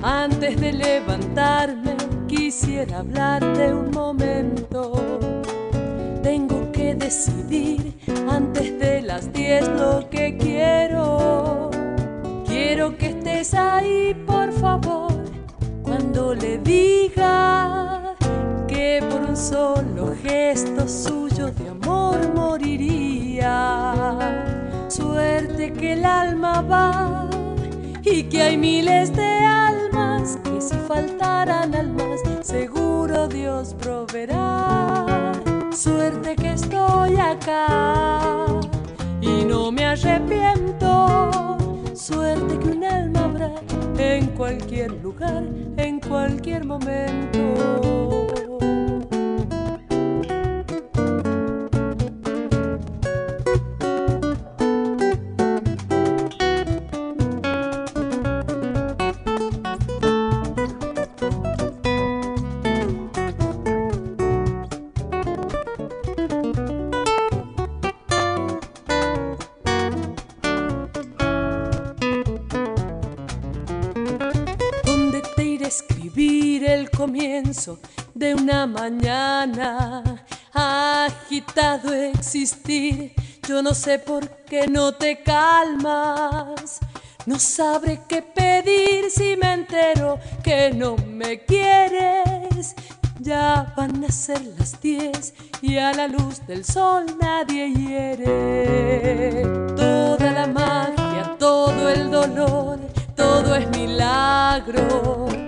[0.03, 1.95] Antes de levantarme
[2.27, 5.24] quisiera hablarte un momento.
[6.25, 7.93] Tengo que decidir
[8.27, 11.69] antes de las diez lo que quiero.
[12.47, 15.13] Quiero que estés ahí, por favor,
[15.83, 18.15] cuando le diga
[18.67, 23.53] que por un solo gesto suyo de amor moriría.
[24.87, 27.29] Suerte que el alma va
[28.01, 35.24] y que hay miles de almas que si faltaran almas seguro Dios proveerá.
[35.75, 38.45] Suerte que estoy acá
[39.19, 41.57] y no me arrepiento.
[41.93, 43.51] Suerte que un alma habrá
[43.97, 45.43] en cualquier lugar,
[45.75, 48.24] en cualquier momento.
[78.15, 80.03] De una mañana
[80.51, 83.13] agitado existir.
[83.47, 86.79] Yo no sé por qué no te calmas.
[87.27, 92.73] No sabré qué pedir si me entero que no me quieres.
[93.19, 99.43] Ya van a ser las diez y a la luz del sol nadie hiere.
[99.75, 102.79] Toda la magia, todo el dolor,
[103.15, 105.44] todo es milagro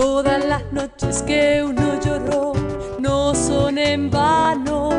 [0.00, 2.52] Todas las noches que uno lloró
[3.00, 4.90] no son en vano.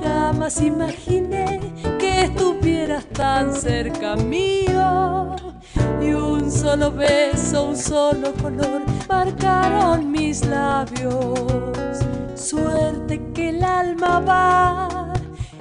[0.00, 1.58] Jamás imaginé
[1.98, 5.34] que estuvieras tan cerca mío.
[6.00, 11.40] Y un solo beso, un solo color marcaron mis labios.
[12.36, 15.12] Suerte que el alma va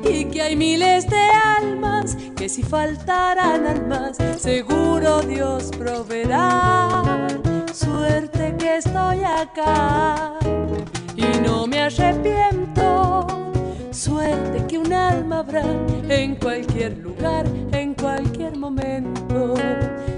[0.08, 1.24] y que hay miles de
[1.58, 7.28] almas que si faltaran almas, seguro Dios proveerá
[7.82, 10.34] suerte que estoy acá
[11.16, 13.28] y no me arrepiento.
[13.92, 15.64] Suerte que un alma habrá
[16.10, 19.56] en cualquier lugar, en cualquier momento.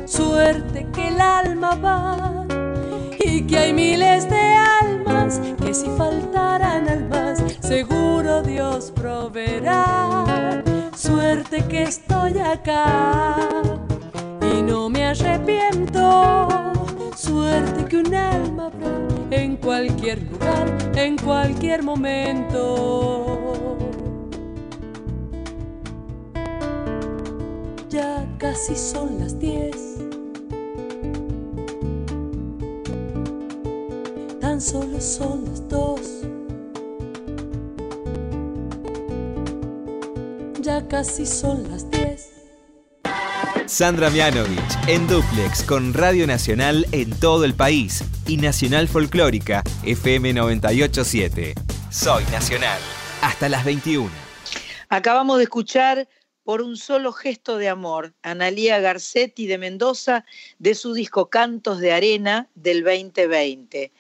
[0.06, 2.46] Suerte que el alma va
[3.20, 10.64] y que hay miles de almas que si faltaran almas, seguro Dios proveerá.
[10.96, 13.36] Suerte que estoy acá
[14.42, 16.63] y no me arrepiento
[17.16, 18.98] Suerte que un alma habrá
[19.30, 23.78] en cualquier lugar, en cualquier momento.
[27.90, 30.00] Ya casi son las diez.
[34.42, 36.24] Tan solo son las dos.
[40.62, 42.33] Ya casi son las diez.
[43.74, 50.32] Sandra Mianovich en Duplex con Radio Nacional en todo el país y Nacional Folclórica FM
[50.32, 51.56] 987.
[51.90, 52.80] Soy Nacional.
[53.24, 54.12] Hasta las 21.
[54.90, 56.08] Acabamos de escuchar
[56.44, 60.24] por un solo gesto de amor, Analía Garcetti de Mendoza,
[60.60, 63.92] de su disco Cantos de Arena del 2020.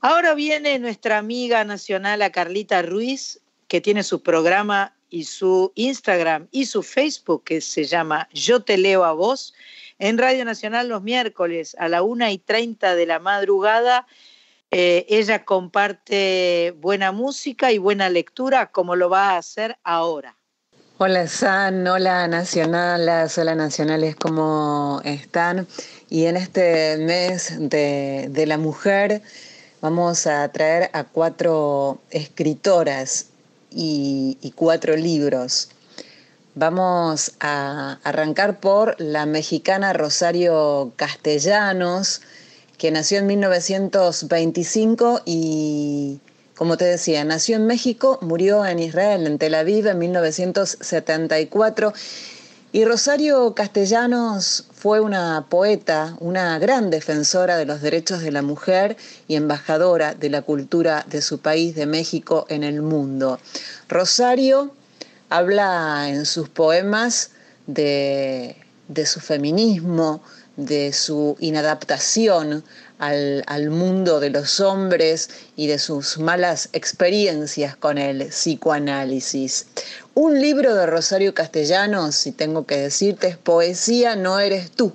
[0.00, 6.48] Ahora viene nuestra amiga nacional, a Carlita Ruiz, que tiene su programa y su Instagram
[6.50, 9.54] y su Facebook, que se llama Yo Te Leo a Vos,
[9.98, 14.06] en Radio Nacional los miércoles a la una y 30 de la madrugada.
[14.70, 20.36] Eh, ella comparte buena música y buena lectura, como lo va a hacer ahora.
[20.98, 25.66] Hola San, hola Nacional, hola Nacionales, ¿cómo están?
[26.10, 29.22] Y en este mes de, de la mujer
[29.80, 33.27] vamos a traer a cuatro escritoras
[33.70, 35.68] y, cuatro libros.
[36.54, 42.22] Vamos a arrancar por la mexicana Rosario Castellanos,
[42.78, 46.18] que nació en 1925 y,
[46.56, 51.92] como te decía, nació en México, murió en Israel, en Tel Aviv, en 1974
[52.70, 58.98] y Rosario Castellanos fue una poeta, una gran defensora de los derechos de la mujer
[59.26, 63.40] y embajadora de la cultura de su país, de México, en el mundo.
[63.88, 64.74] Rosario
[65.30, 67.30] habla en sus poemas
[67.66, 68.56] de,
[69.06, 70.22] su feminismo,
[70.56, 72.64] de su inadaptación
[72.98, 79.66] al, mundo de los hombres y de sus malas experiencias con el psicoanálisis.
[80.20, 84.92] Un libro de Rosario Castellanos, si tengo que decirte, es Poesía no eres tú,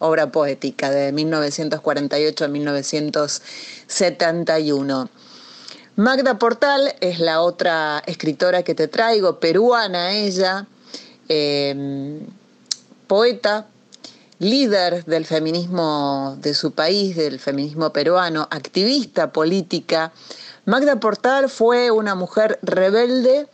[0.00, 5.08] obra poética de 1948 a 1971.
[5.96, 10.66] Magda Portal es la otra escritora que te traigo, peruana ella,
[11.30, 12.26] em,
[13.06, 13.68] poeta,
[14.40, 20.12] líder del feminismo de su país, del feminismo peruano, activista política.
[20.66, 23.48] Magda Portal fue una mujer rebelde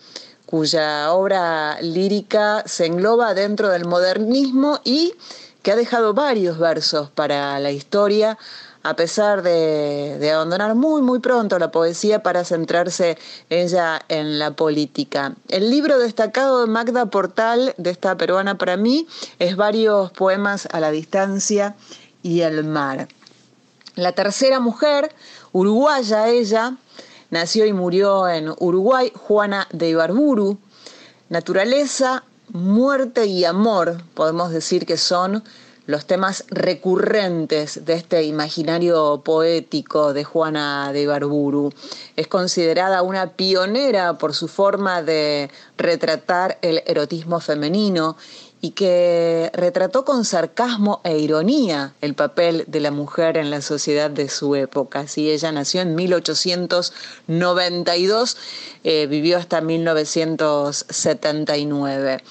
[0.53, 5.15] cuya obra lírica se engloba dentro del modernismo y
[5.63, 8.37] que ha dejado varios versos para la historia
[8.83, 13.17] a pesar de, abandonar muy, muy pronto la poesía para centrarse
[13.49, 15.35] ella en la política.
[15.49, 19.07] El libro destacado de Magda Portal, de esta peruana para mí,
[19.39, 21.77] es varios poemas a la distancia
[22.23, 23.09] y el mar.
[23.95, 25.15] La tercera mujer,
[25.53, 26.77] uruguaya ella,
[27.33, 30.59] nació y murió en Uruguay, Juana de Ibarburu.
[31.31, 35.43] Naturaleza, muerte y amor, podemos decir que son
[35.87, 41.73] los temas recurrentes de este imaginario poético de Juana de Ibarburu.
[42.17, 48.17] Es considerada una pionera por su forma de retratar el erotismo femenino
[48.65, 54.09] y que retrató con sarcasmo e ironía el papel de la mujer en la sociedad
[54.09, 55.09] de su época.
[55.09, 58.37] Sí, ella nació en 1892,
[58.85, 62.23] eh, vivió hasta 1979.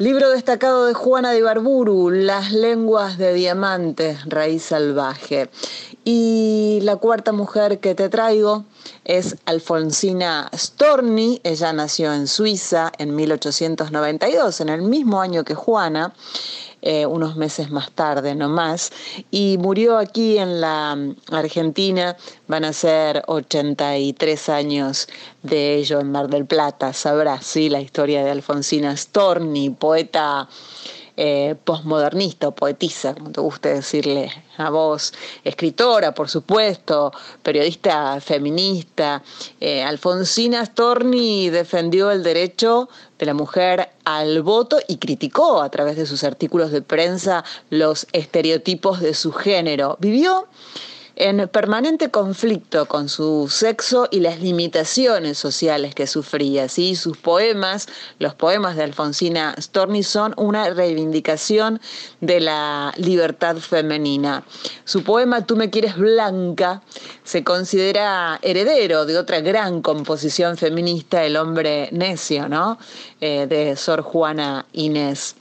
[0.00, 5.50] Libro destacado de Juana de Ibarburu, Las lenguas de diamante, raíz salvaje.
[6.04, 8.64] Y la cuarta mujer que te traigo
[9.04, 11.40] es Alfonsina Storni.
[11.42, 16.14] Ella nació en Suiza en 1892, en el mismo año que Juana.
[16.80, 18.92] Eh, unos meses más tarde no más,
[19.32, 20.96] y murió aquí en la
[21.32, 22.16] Argentina,
[22.46, 25.08] van a ser 83 años
[25.42, 30.48] de ello en Mar del Plata, sabrás, sí, la historia de Alfonsina Storni, poeta
[31.20, 35.12] eh, postmodernista o poetisa, como te guste decirle a vos,
[35.42, 37.10] escritora, por supuesto,
[37.42, 39.24] periodista feminista.
[39.58, 42.88] Eh, Alfonsina Storni defendió el derecho
[43.18, 48.06] de la mujer al voto y criticó a través de sus artículos de prensa los
[48.12, 49.96] estereotipos de su género.
[49.98, 50.46] Vivió
[51.18, 56.68] en permanente conflicto con su sexo y las limitaciones sociales que sufría.
[56.68, 56.94] ¿sí?
[56.94, 57.88] Sus poemas,
[58.20, 61.80] los poemas de Alfonsina Storni, son una reivindicación
[62.20, 64.44] de la libertad femenina.
[64.84, 66.82] Su poema Tú me quieres blanca
[67.24, 72.78] se considera heredero de otra gran composición feminista, El hombre necio, ¿no?
[73.20, 75.34] Eh, de Sor Juana Inés.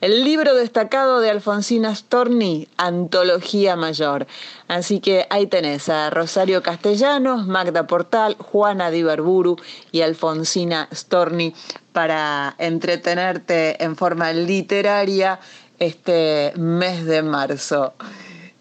[0.00, 4.26] El libro destacado de Alfonsina Storni, Antología Mayor.
[4.68, 9.56] Así que ahí tenés a Rosario Castellanos, Magda Portal, Juana Di Barburu
[9.92, 11.54] y Alfonsina Storni
[11.92, 15.40] para entretenerte en forma literaria
[15.78, 17.94] este mes de marzo.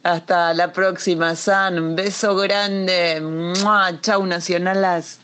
[0.04, 1.96] Hasta la próxima, San.
[1.96, 3.22] Beso grande.
[4.02, 5.20] Chau, Nacionalas.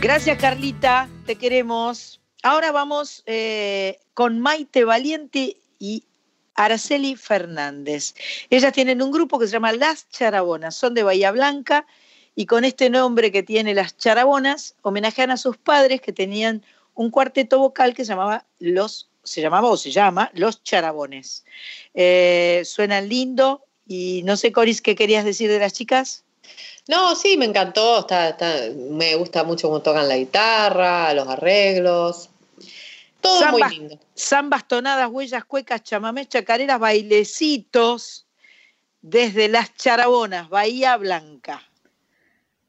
[0.00, 1.08] Gracias, Carlita.
[1.26, 2.20] Te queremos.
[2.44, 6.04] Ahora vamos eh, con Maite Valiente y
[6.54, 8.14] Araceli Fernández.
[8.48, 11.84] Ellas tienen un grupo que se llama Las Charabonas, son de Bahía Blanca
[12.36, 16.62] y con este nombre que tiene Las Charabonas homenajean a sus padres que tenían
[16.94, 21.44] un cuarteto vocal que se llamaba Los, se llamaba o se llama Los Charabones.
[21.94, 26.24] Eh, suenan lindo y no sé, Coris, ¿qué querías decir de las chicas?
[26.88, 28.36] No, sí, me encantó, está,
[28.74, 32.30] me gusta mucho cómo tocan la guitarra, los arreglos,
[33.20, 33.98] todo muy lindo.
[34.16, 38.26] Zambas, tonadas, huellas, cuecas, chamamés, chacareras, bailecitos
[39.02, 41.62] desde las Charabonas, Bahía Blanca.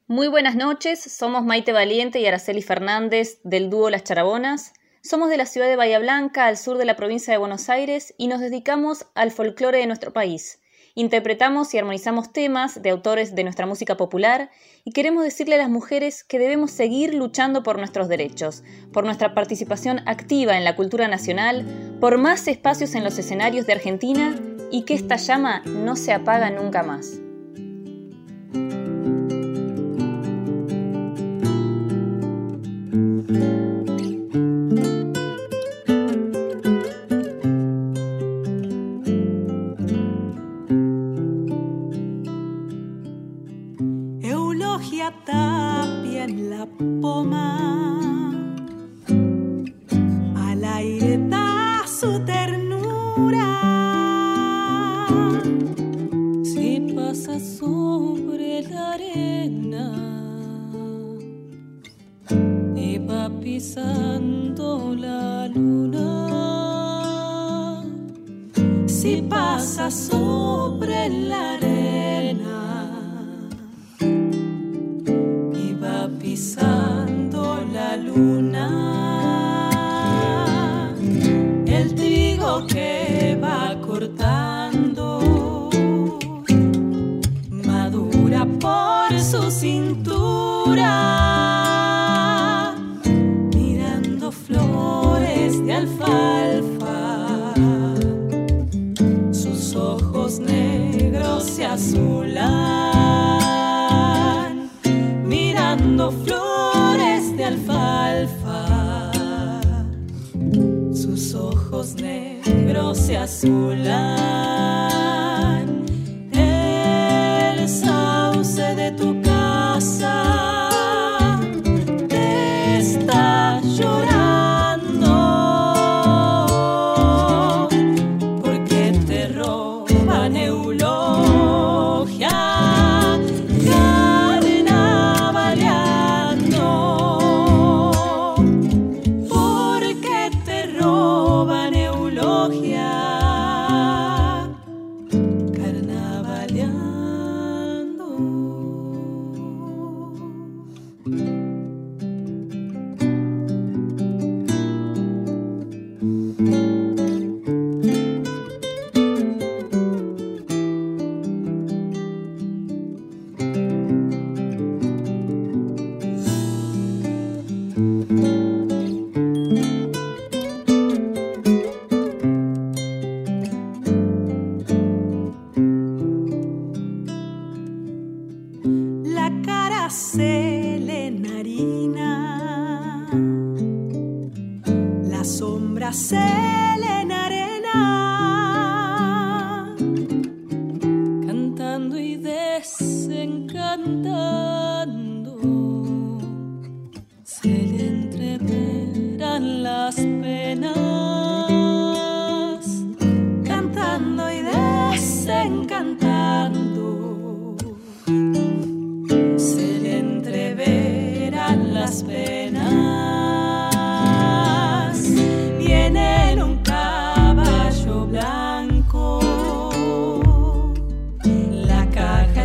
[0.06, 4.74] Muy buenas noches, somos Maite Valiente y Araceli Fernández del dúo Las Charabonas.
[5.02, 8.12] Somos de la ciudad de Bahía Blanca, al sur de la provincia de Buenos Aires,
[8.18, 10.58] y nos dedicamos al folclore de nuestro país.
[10.94, 14.50] Interpretamos y armonizamos temas de autores de nuestra música popular
[14.84, 18.62] y queremos decirle a las mujeres que debemos seguir luchando por nuestros derechos,
[18.92, 21.66] por nuestra participación activa en la cultura nacional,
[22.00, 24.34] por más espacios en los escenarios de Argentina
[24.70, 27.20] y que esta llama no se apaga nunca más.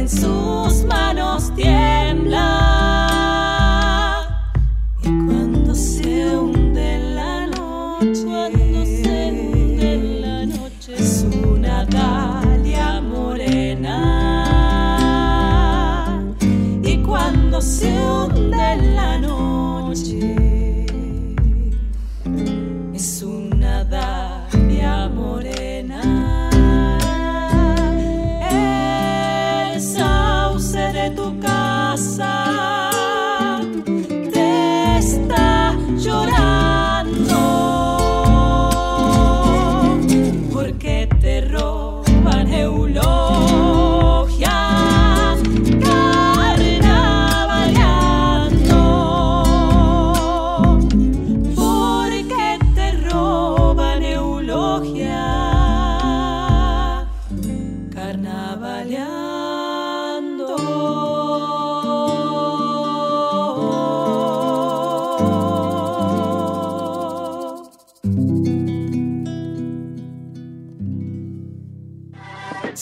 [0.08, 0.75] Caja en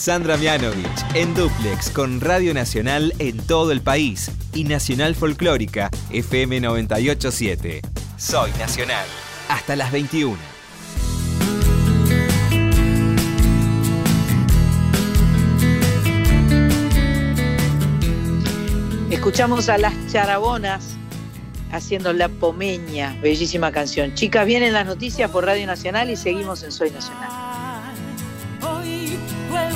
[0.04, 6.60] Sandra Mianovich en Duplex con Radio Nacional en todo el país y Nacional Folclórica FM
[6.60, 7.80] 987.
[8.18, 9.06] Soy Nacional.
[9.48, 10.36] Hasta las 21.
[19.08, 20.96] Escuchamos a las charabonas
[21.72, 24.12] haciendo La Pomeña, bellísima canción.
[24.14, 27.53] Chicas, vienen las noticias por Radio Nacional y seguimos en Soy Nacional.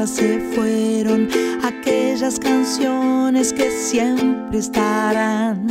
[0.00, 1.28] nunca se fueron,
[1.62, 5.66] aquellas canciones que siempre estarán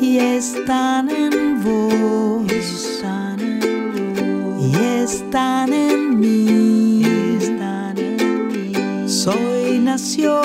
[0.00, 7.02] y están en vos, están en vos, y están en mí,
[7.40, 9.08] están en mí.
[9.08, 10.35] Soy nacional.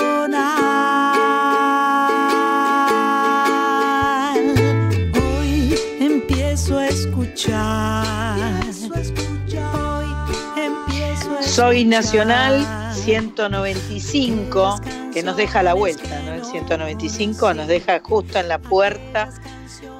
[11.51, 14.79] Soy Nacional 195,
[15.13, 16.35] que nos deja la vuelta, ¿no?
[16.35, 19.29] El 195 nos deja justo en la puerta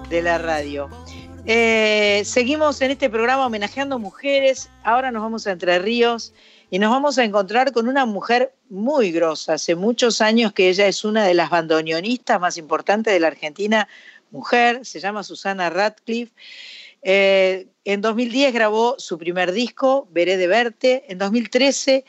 [0.10, 0.90] de la radio.
[1.46, 4.70] Eh, seguimos en este programa homenajeando mujeres.
[4.86, 6.34] Ahora nos vamos a Entre Ríos
[6.70, 9.56] y nos vamos a encontrar con una mujer muy grosa.
[9.56, 13.90] Hace muchos años que ella es una de las bandoneonistas más importantes de la Argentina,
[14.32, 16.32] mujer, se llama Susana Radcliffe.
[17.02, 21.06] Eh, en 2010 grabó su primer disco, Veré de Verte.
[21.08, 22.06] En 2013,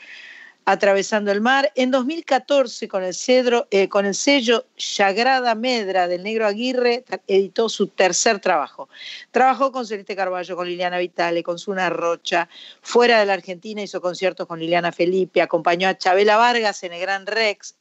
[0.65, 1.73] Atravesando el Mar.
[1.75, 7.67] En 2014, con el, cedro, eh, con el sello Sagrada Medra del Negro Aguirre, editó
[7.67, 8.87] su tercer trabajo.
[9.31, 12.47] Trabajó con Celeste Carballo, con Liliana Vitale, con Suna Rocha.
[12.81, 17.01] Fuera de la Argentina hizo conciertos con Liliana Felipe, acompañó a Chabela Vargas en el
[17.01, 17.75] Gran Rex.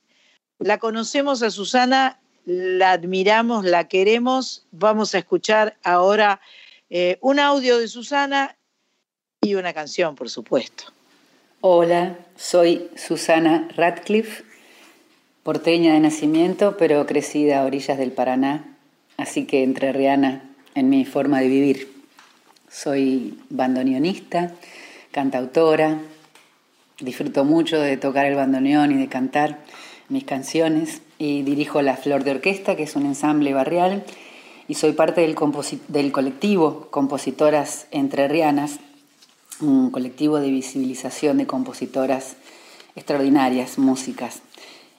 [0.59, 4.67] La conocemos a Susana, la admiramos, la queremos.
[4.73, 6.41] Vamos a escuchar ahora
[6.95, 8.55] eh, un audio de Susana
[9.41, 10.85] y una canción, por supuesto.
[11.63, 14.45] Hola, soy Susana Radcliffe,
[15.43, 18.77] porteña de nacimiento, pero crecida a orillas del Paraná,
[19.17, 20.43] así que entrerriana
[20.75, 21.91] en mi forma de vivir.
[22.71, 24.53] Soy bandoneonista,
[25.13, 25.99] cantautora,
[27.01, 29.61] disfruto mucho de tocar el bandoneón y de cantar
[30.11, 34.05] mis canciones y dirijo La Flor de Orquesta, que es un ensamble barrial,
[34.73, 38.81] y soy parte del, colectivo Compositoras Entrerrianas,
[39.61, 42.37] un colectivo de visibilización de compositoras
[42.97, 44.41] extraordinarias, músicas.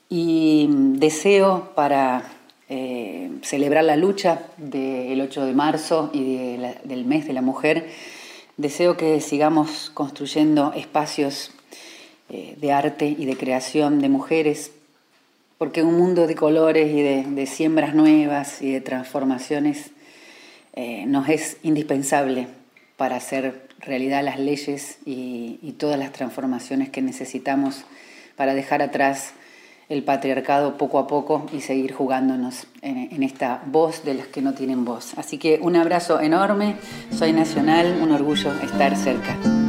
[0.08, 2.22] Y deseo para
[2.68, 7.90] eh, celebrar la lucha del 8 de marzo y del mes de la mujer,
[8.56, 11.50] deseo que sigamos construyendo espacios
[12.28, 14.70] eh, de arte y de creación de mujeres,
[15.58, 19.90] porque un mundo de colores y de, siembras nuevas y de transformaciones
[20.74, 22.48] eh, nos es indispensable
[22.96, 27.84] para hacer realidad las leyes y, y, todas las transformaciones que necesitamos
[28.36, 29.32] para dejar atrás
[29.88, 34.40] el patriarcado poco a poco y seguir jugándonos en, en, esta voz de los que
[34.40, 35.12] no tienen voz.
[35.18, 36.76] Así que un abrazo enorme,
[37.16, 39.63] soy nacional, un orgullo estar cerca.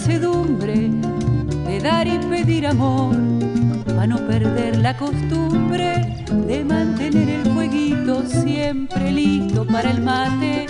[0.00, 0.88] mansedumbre
[1.66, 3.14] de dar y pedir amor,
[3.84, 10.64] para no perder la costumbre de mantener el fueguito siempre listo para el mate,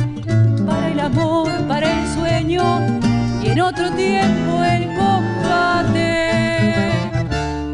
[0.66, 2.80] para el amor, para el sueño
[3.44, 6.32] y en otro tiempo el combate.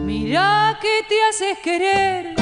[0.05, 2.35] mira que te haces querer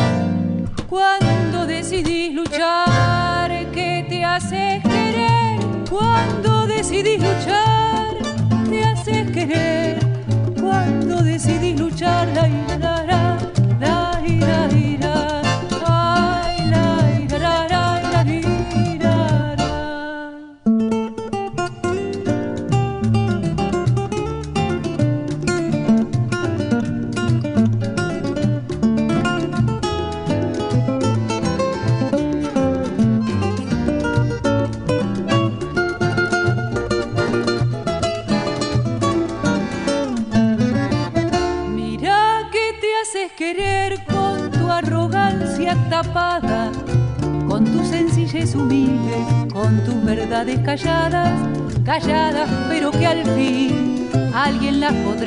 [0.88, 7.73] cuando decidís luchar, que te haces querer cuando decidís luchar
[9.46, 10.04] calladas,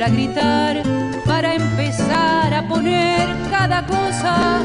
[0.08, 0.82] gritar
[1.24, 4.60] para empezar a poner cada cosa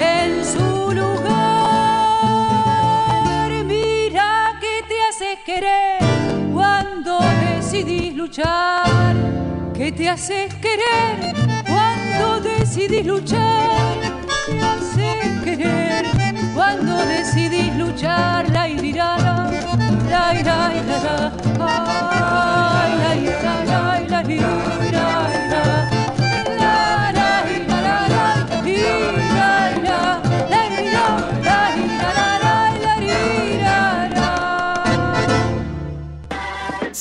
[0.00, 1.34] en su lugar.
[3.64, 6.06] Mira que te haces querer
[8.14, 9.14] luchar,
[9.74, 11.34] que te haces querer
[11.64, 13.96] cuando decidís luchar,
[14.46, 16.06] te haces querer
[16.54, 19.16] cuando decidís luchar, la irá,
[20.10, 21.32] la la la
[23.64, 23.85] la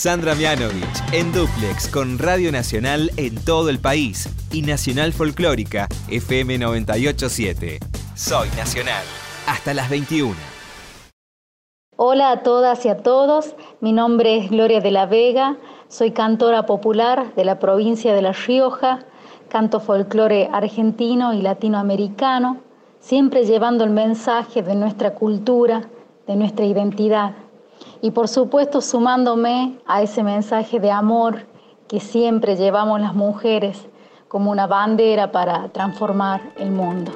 [0.05, 6.59] Sandra Mianovich en Duplex con Radio Nacional en todo el país y Nacional Folclórica FM
[6.59, 7.79] 987.
[8.13, 9.03] Soy Nacional.
[9.47, 10.35] Hasta las 21.
[11.97, 15.57] Hola a todas y a todos, mi nombre es Gloria de la Vega,
[15.87, 18.99] soy cantora popular de la provincia de La Rioja,
[19.49, 22.57] canto folclore argentino y latinoamericano,
[22.99, 25.83] siempre llevando el mensaje de nuestra cultura,
[26.27, 27.33] de nuestra identidad
[28.01, 31.45] y por supuesto sumándome a ese mensaje de amor
[31.87, 33.87] que siempre llevamos las mujeres
[34.27, 37.11] como una bandera para transformar el mundo.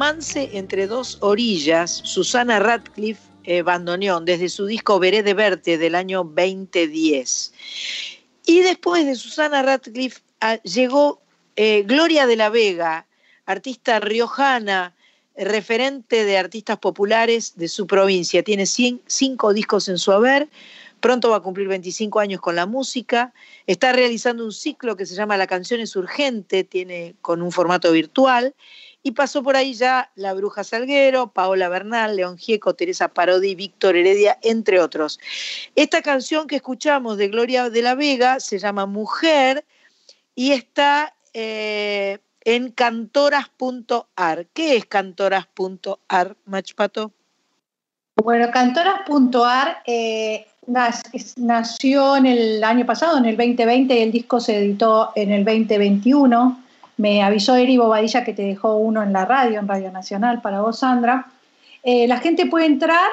[0.00, 5.94] Romance entre dos orillas, Susana Radcliffe eh, Bandoneón, desde su disco Veré de Verte del
[5.94, 7.52] año 2010.
[8.46, 11.20] Y después de Susana Radcliffe ah, llegó
[11.56, 13.06] eh, Gloria de la Vega,
[13.44, 14.94] artista riojana,
[15.36, 18.42] referente de artistas populares de su provincia.
[18.42, 20.48] Tiene cinco discos en su haber.
[21.00, 23.32] Pronto va a cumplir 25 años con la música.
[23.66, 27.90] Está realizando un ciclo que se llama La canción es urgente, tiene con un formato
[27.92, 28.54] virtual.
[29.02, 33.96] Y pasó por ahí ya La Bruja Salguero, Paola Bernal, León Gieco, Teresa Parodi, Víctor
[33.96, 35.18] Heredia, entre otros.
[35.74, 39.64] Esta canción que escuchamos de Gloria de la Vega se llama Mujer
[40.34, 44.46] y está eh, en cantoras.ar.
[44.52, 47.12] ¿Qué es cantoras.ar, Machpato?
[48.22, 49.82] Bueno, Cantoras.ar
[50.66, 55.44] nació en el año pasado, en el 2020, y el disco se editó en el
[55.44, 56.60] 2021.
[56.96, 60.60] Me avisó Eri Bobadilla que te dejó uno en la radio, en Radio Nacional, para
[60.60, 61.26] vos, Sandra.
[61.82, 63.08] Eh, la gente puede entrar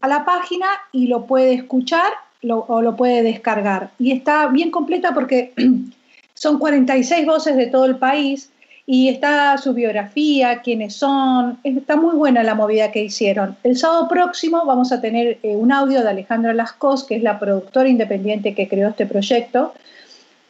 [0.00, 2.12] a la página y lo puede escuchar
[2.50, 3.90] o lo puede descargar.
[3.98, 5.54] Y está bien completa porque
[6.34, 8.50] son 46 voces de todo el país
[8.90, 11.58] y está su biografía, quiénes son.
[11.62, 13.54] Está muy buena la movida que hicieron.
[13.62, 17.38] El sábado próximo vamos a tener eh, un audio de Alejandra Lascos, que es la
[17.38, 19.74] productora independiente que creó este proyecto,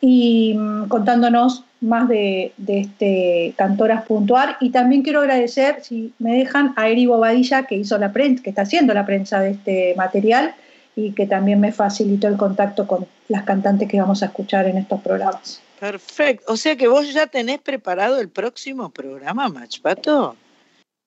[0.00, 4.56] y mm, contándonos más de, de este Cantoras.ar.
[4.60, 8.50] Y también quiero agradecer, si me dejan, a Eri Bobadilla, que hizo la prensa, que
[8.50, 10.54] está haciendo la prensa de este material
[10.94, 14.78] y que también me facilitó el contacto con las cantantes que vamos a escuchar en
[14.78, 15.60] estos programas.
[15.78, 16.52] Perfecto.
[16.52, 20.36] O sea que vos ya tenés preparado el próximo programa, Machpato.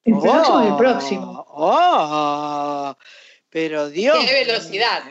[0.04, 1.46] El próximo y el Oh, próximo.
[1.50, 2.96] Oh,
[3.50, 4.18] pero Dios.
[4.26, 5.04] ¡Qué velocidad!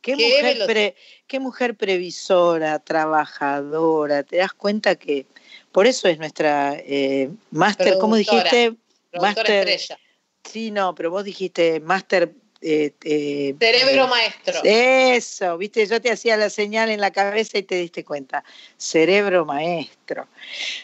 [0.00, 0.66] Qué, ¡Qué mujer velocidad!
[0.66, 0.96] pre-
[1.26, 4.22] qué mujer previsora, trabajadora.
[4.22, 5.26] Te das cuenta que
[5.72, 8.74] por eso es nuestra eh, máster, ¿cómo dijiste?
[9.20, 9.68] Máster.
[9.68, 9.98] estrella.
[10.44, 12.32] Sí, no, pero vos dijiste máster.
[12.60, 14.60] Eh, eh, Cerebro eh, maestro.
[14.64, 18.44] Eso, viste, yo te hacía la señal en la cabeza y te diste cuenta.
[18.76, 20.26] Cerebro maestro.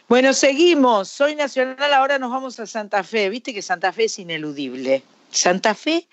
[0.08, 1.08] Bueno, seguimos.
[1.08, 3.28] Soy nacional, ahora nos vamos a Santa Fe.
[3.28, 5.02] Viste que Santa Fe es ineludible.
[5.30, 6.06] Santa Fe,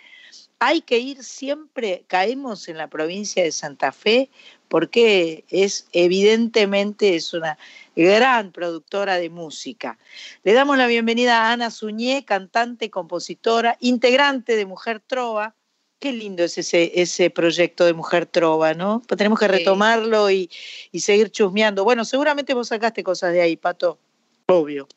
[0.60, 4.30] hay que ir siempre, caemos en la provincia de Santa Fe,
[4.68, 7.58] porque es evidentemente es una
[7.96, 9.98] gran productora de música.
[10.44, 15.56] Le damos la bienvenida a Ana Suñé, cantante, compositora, integrante de Mujer Trova.
[16.00, 19.02] Qué lindo es ese, ese proyecto de Mujer Trova, ¿no?
[19.08, 19.52] Pues tenemos que Sí.
[19.52, 20.50] retomarlo y,
[20.92, 21.84] y seguir chusmeando.
[21.84, 24.00] Bueno, seguramente vos sacaste cosas de ahí, Pato.
[24.48, 24.88] Obvio.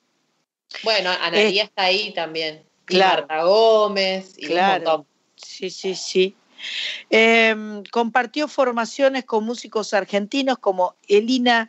[0.82, 2.56] Bueno, Analía está ahí también.
[2.56, 3.26] Y Eh, claro.
[3.28, 4.84] Marta Gómez y un Claro.
[4.84, 5.06] montón.
[5.36, 6.34] Sí, sí, sí.
[7.10, 11.68] Eh, compartió formaciones con músicos argentinos como Elina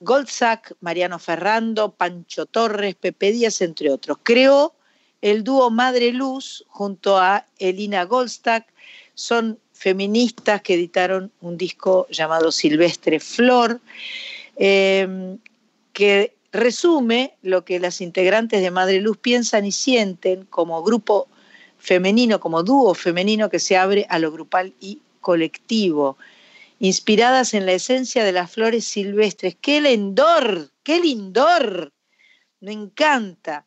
[0.00, 4.18] Goldsack, Mariano Ferrando, Pancho Torres, Pepe Díaz, entre otros.
[4.22, 4.74] Creó
[5.22, 8.66] el dúo Madre Luz junto a Elina Goldstack.
[9.14, 13.80] Son feministas que editaron un disco llamado Silvestre Flor,
[14.56, 15.36] eh,
[15.92, 21.28] que resume lo que las integrantes de Madre Luz piensan y sienten como grupo
[21.78, 26.16] femenino, como dúo femenino que se abre a lo grupal y colectivo,
[26.78, 29.56] inspiradas en la esencia de las flores silvestres.
[29.60, 30.70] ¡Qué lindor!
[30.82, 31.92] ¡Qué lindor!
[32.60, 33.64] Me encanta.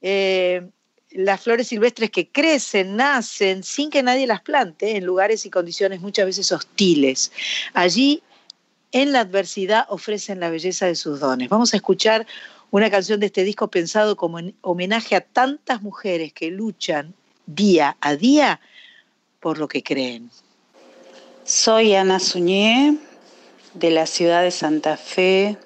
[0.00, 0.68] Eh,
[1.10, 6.00] las flores silvestres que crecen, nacen, sin que nadie las plante, en lugares y condiciones
[6.00, 7.32] muchas veces hostiles.
[7.74, 8.22] Allí,
[8.92, 11.48] en la adversidad, ofrecen la belleza de sus dones.
[11.48, 12.26] Vamos a escuchar
[12.70, 17.14] una canción de este disco pensado como en homenaje a tantas mujeres que luchan
[17.46, 18.60] día a día
[19.40, 20.30] por lo que creen.
[21.50, 22.96] Soy Ana Suñé,
[23.74, 25.56] de la ciudad de Santa Fe.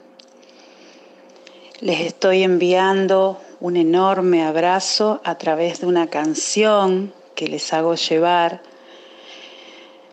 [1.80, 8.62] Les estoy enviando un enorme abrazo a través de una canción que les hago llevar.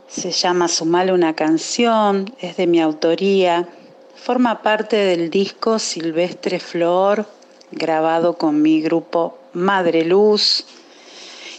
[0.09, 3.65] Se llama Sumale una canción, es de mi autoría.
[4.13, 7.25] Forma parte del disco Silvestre Flor,
[7.71, 10.65] grabado con mi grupo Madre Luz.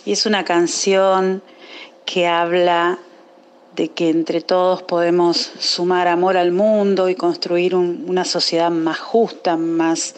[0.04, 1.42] Y es una canción
[2.04, 2.98] que habla
[3.76, 8.98] de que entre todos podemos sumar amor al mundo y construir un- una sociedad más
[8.98, 10.14] justa, más,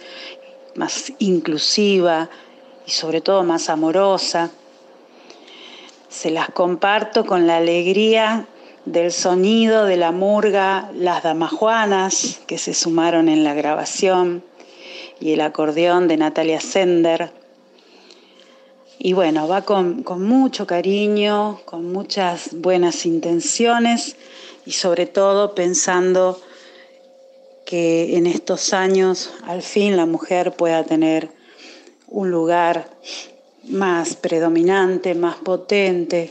[0.75, 2.29] más inclusiva
[2.87, 4.51] y sobre todo más amorosa.
[6.09, 8.47] Se las comparto con la alegría
[8.85, 14.45] del sonido de la murga Las Damajuanas que se sumaron en la grabación
[15.21, 17.33] y el acordeón de Natalia Sender.
[18.99, 24.17] Y bueno, va con, con mucho cariño, con muchas buenas intenciones
[24.65, 26.41] y sobre todo pensando
[27.67, 31.31] que en estos años al fin la mujer pueda tener
[32.09, 32.89] un lugar
[33.65, 36.31] más predominante, más potente,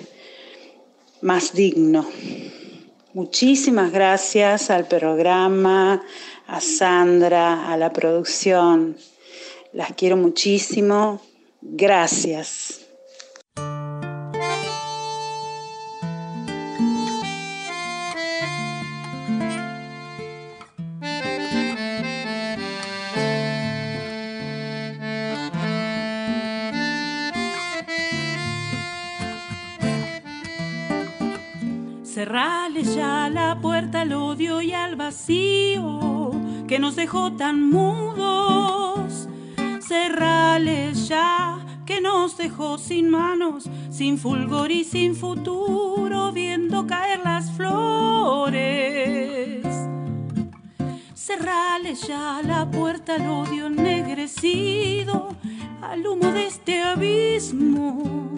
[1.21, 2.07] más digno.
[3.13, 6.03] Muchísimas gracias al programa,
[6.47, 8.97] a Sandra, a la producción.
[9.71, 11.21] Las quiero muchísimo.
[11.65, 12.85] Gracias.
[32.03, 36.31] Cerrale ya la puerta al odio y al vacío
[36.67, 39.27] que nos dejó tan mudos.
[39.93, 47.51] Cerrale ya que nos dejó sin manos, sin fulgor y sin futuro, viendo caer las
[47.51, 48.57] flores.
[51.13, 55.35] Cerrale ya la puerta al odio ennegrecido,
[55.79, 58.33] al humo de este abismo.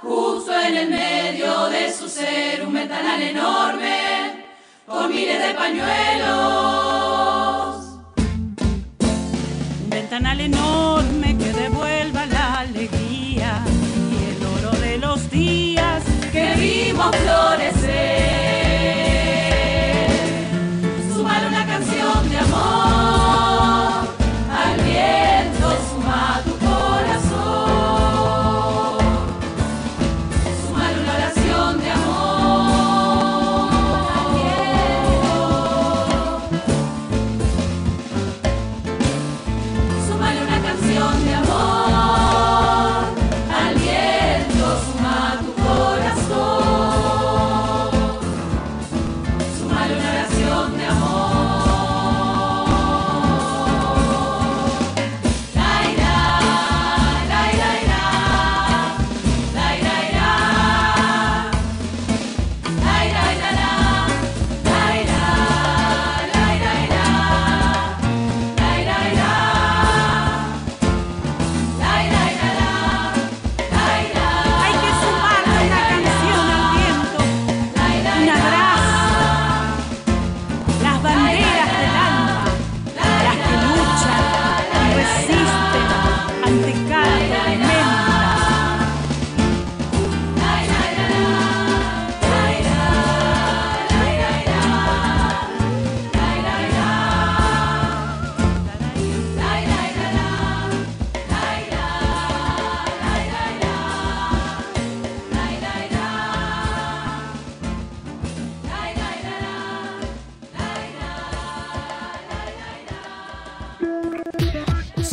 [0.02, 4.46] Justo en el medio de su ser un ventanal enorme
[4.86, 5.86] con miles de pañuelos.
[9.84, 13.62] Un ventanal enorme que devuelva la alegría
[14.10, 16.02] y el oro de los días
[16.32, 17.71] que vimos florecer.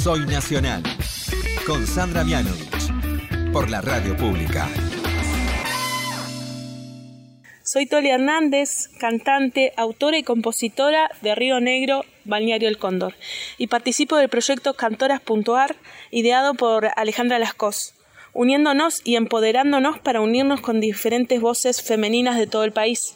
[0.09, 0.81] Soy Nacional.
[1.67, 3.51] Con Sandra Mianovich.
[3.53, 4.67] Por la radio pública.
[7.63, 13.13] Soy Tolia Hernández, cantante, autora y compositora de Río Negro, Balneario El Cóndor,
[13.59, 15.75] y participo del proyecto Cantoras.ar,
[16.09, 17.93] ideado por Alejandra Lascos,
[18.33, 23.13] uniéndonos y empoderándonos para unirnos con diferentes voces femeninas de todo el país.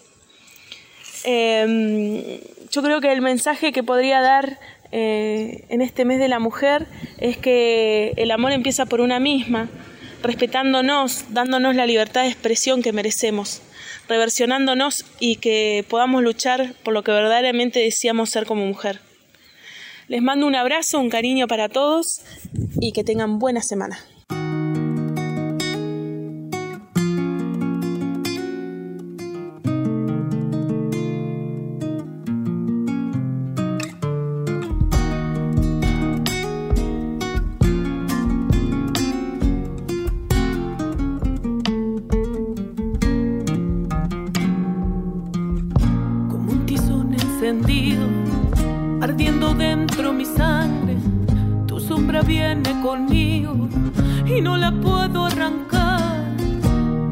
[1.23, 2.39] Eh,
[2.69, 4.59] yo creo que el mensaje que podría dar
[4.95, 6.85] eh, en este mes de la mujer
[7.17, 9.67] es que el amor empieza por una misma,
[10.21, 13.61] respetándonos, dándonos la libertad de expresión que merecemos.
[14.07, 18.99] reversionándonos y que podamos luchar por lo que verdaderamente decíamos ser como mujer.
[20.09, 22.21] Les mando un abrazo, un cariño para todos
[22.81, 23.97] y que tengan buena semana.
[52.83, 53.69] Conmigo
[54.25, 56.35] y no la puedo arrancar.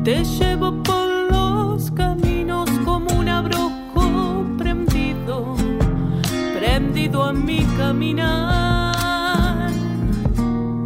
[0.03, 5.56] Te llevo por los caminos como un abrojo prendido,
[6.60, 9.72] prendido a mi caminar.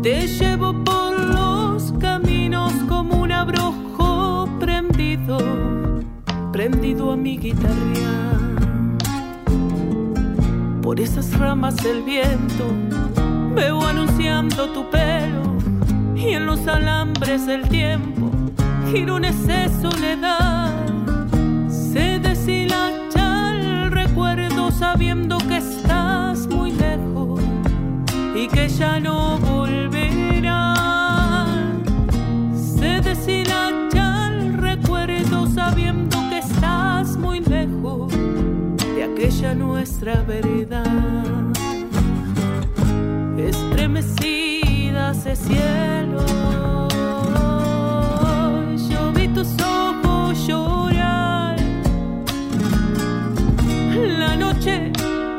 [0.04, 5.40] Te llevo por los caminos como un abrojo prendido
[6.52, 8.14] prendido a mi guitarra.
[10.84, 12.66] Por esas ramas del viento
[13.56, 15.56] veo anunciando tu pelo
[16.16, 18.30] y en los alambres del tiempo
[18.92, 20.74] girones de soledad.
[21.70, 27.42] Se deshilacha el recuerdo sabiendo que estás muy lejos
[28.36, 30.78] y que ya no volverás.
[32.78, 38.12] Se deshilacha el recuerdo sabiendo que estás muy lejos
[38.96, 41.35] de aquella nuestra verdad.
[43.48, 46.26] Estremecida ese cielo,
[48.90, 51.56] yo vi tus ojos llorar.
[54.18, 54.92] La noche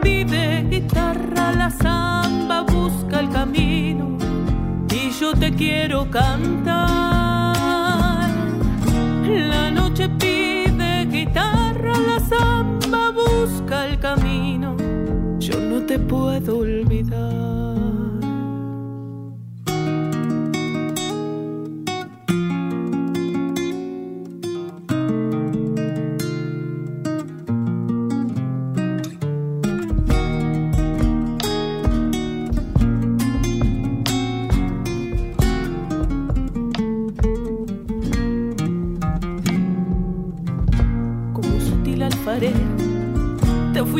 [0.02, 4.16] pide guitarra, la samba busca el camino
[4.92, 7.56] y yo te quiero cantar.
[9.26, 14.76] La noche pide guitarra, la samba busca el camino.
[15.40, 17.75] Yo no te puedo olvidar.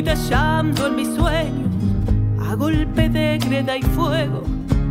[0.07, 1.69] Te fui tallando en mi sueño,
[2.49, 4.45] a golpe de greda y fuego,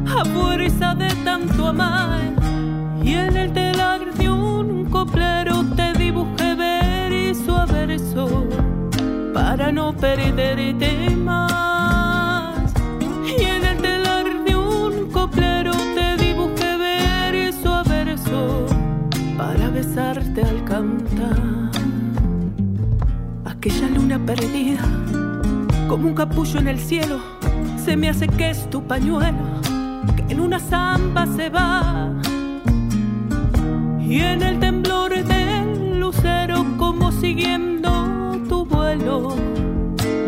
[0.08, 2.34] a fuerza de tanto amar.
[3.02, 8.46] Y en el telar de un coplero te dibujé verso a verso,
[9.34, 12.74] para no perderte más.
[13.26, 18.66] Y en el telar de un coplero te dibujé verso a verso,
[19.38, 21.56] para besarte al cantar
[23.66, 24.84] aquella luna perdida,
[25.88, 27.20] como un capullo en el cielo,
[27.84, 29.38] se me hace que es tu pañuelo,
[30.16, 32.12] que en una zamba se va.
[34.00, 39.36] Y en el temblor del lucero, como siguiendo tu vuelo,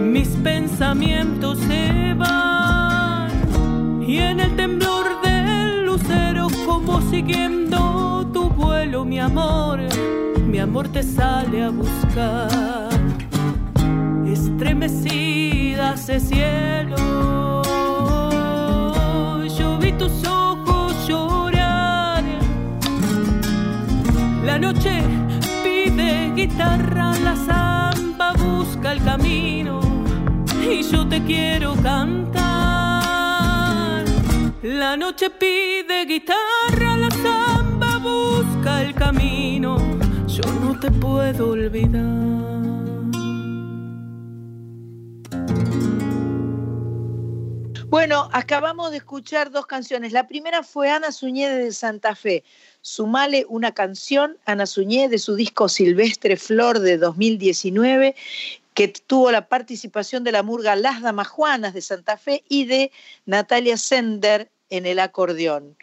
[0.01, 3.31] mis pensamientos se van.
[4.05, 9.79] Y en el temblor del lucero, como siguiendo tu vuelo, mi amor,
[10.45, 12.89] mi amor te sale a buscar
[14.25, 15.26] estremecida
[15.93, 16.95] ese cielo.
[19.57, 22.23] Yo vi tus ojos llorar.
[24.45, 25.01] La noche
[25.63, 29.79] pide guitarra, la samba busca el camino
[30.61, 32.43] y yo te quiero cantar.
[34.63, 39.77] La noche pide guitarra, la samba busca el camino,
[40.27, 42.86] yo no te puedo olvidar.
[47.89, 50.11] Bueno, acabamos de escuchar dos canciones.
[50.11, 52.43] La primera fue Ana Suñé de Santa Fe.
[52.81, 58.13] Sumale una canción, Ana Suñé, de su disco Silvestre Flor de 2019,
[58.73, 62.91] que tuvo la participación de la murga Las Damajuanas de Santa Fe y de
[63.25, 65.77] Natalia Sender en el acordeón.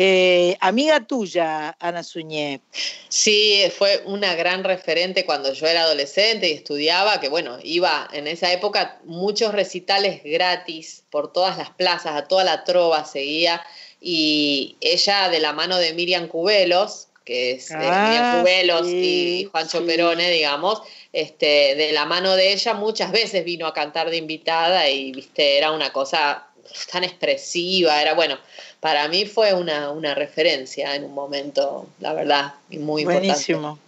[0.00, 2.60] Eh, amiga tuya, Ana Suñé.
[3.08, 8.28] Sí, fue una gran referente cuando yo era adolescente y estudiaba, que bueno, iba en
[8.28, 13.60] esa época muchos recitales gratis por todas las plazas, a toda la trova seguía,
[14.00, 19.40] y ella de la mano de Miriam Cubelos, que es de Ah, Miriam Cubelos sí,
[19.40, 19.84] y Juancho sí.
[19.84, 20.80] Perone, digamos,
[21.12, 25.58] este, de la mano de ella muchas veces vino a cantar de invitada y viste,
[25.58, 26.47] era una cosa
[26.92, 28.36] tan expresiva, era bueno,
[28.80, 33.28] para mí fue una, una referencia en un momento, la verdad, y muy importante.
[33.28, 33.78] Buenísimo.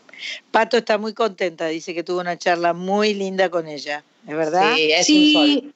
[0.50, 4.74] Pato está muy contenta, dice que tuvo una charla muy linda con ella, ¿es verdad?
[4.74, 5.74] Sí, es Sí, un sol.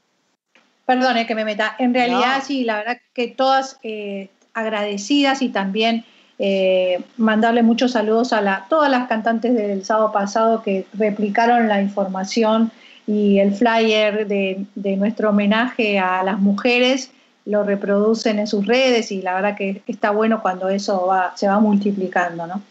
[0.86, 1.76] Perdone que me meta.
[1.78, 2.44] En realidad, No.
[2.44, 6.05] sí, la verdad que todas eh, agradecidas y también
[6.39, 11.81] eh, mandarle muchos saludos a la, todas las cantantes del sábado pasado que replicaron la
[11.81, 12.70] información
[13.06, 17.10] y el flyer de, de nuestro homenaje a las mujeres,
[17.44, 21.47] lo reproducen en sus redes y la verdad que está bueno cuando eso va, se
[21.47, 22.62] va multiplicando, ¿no?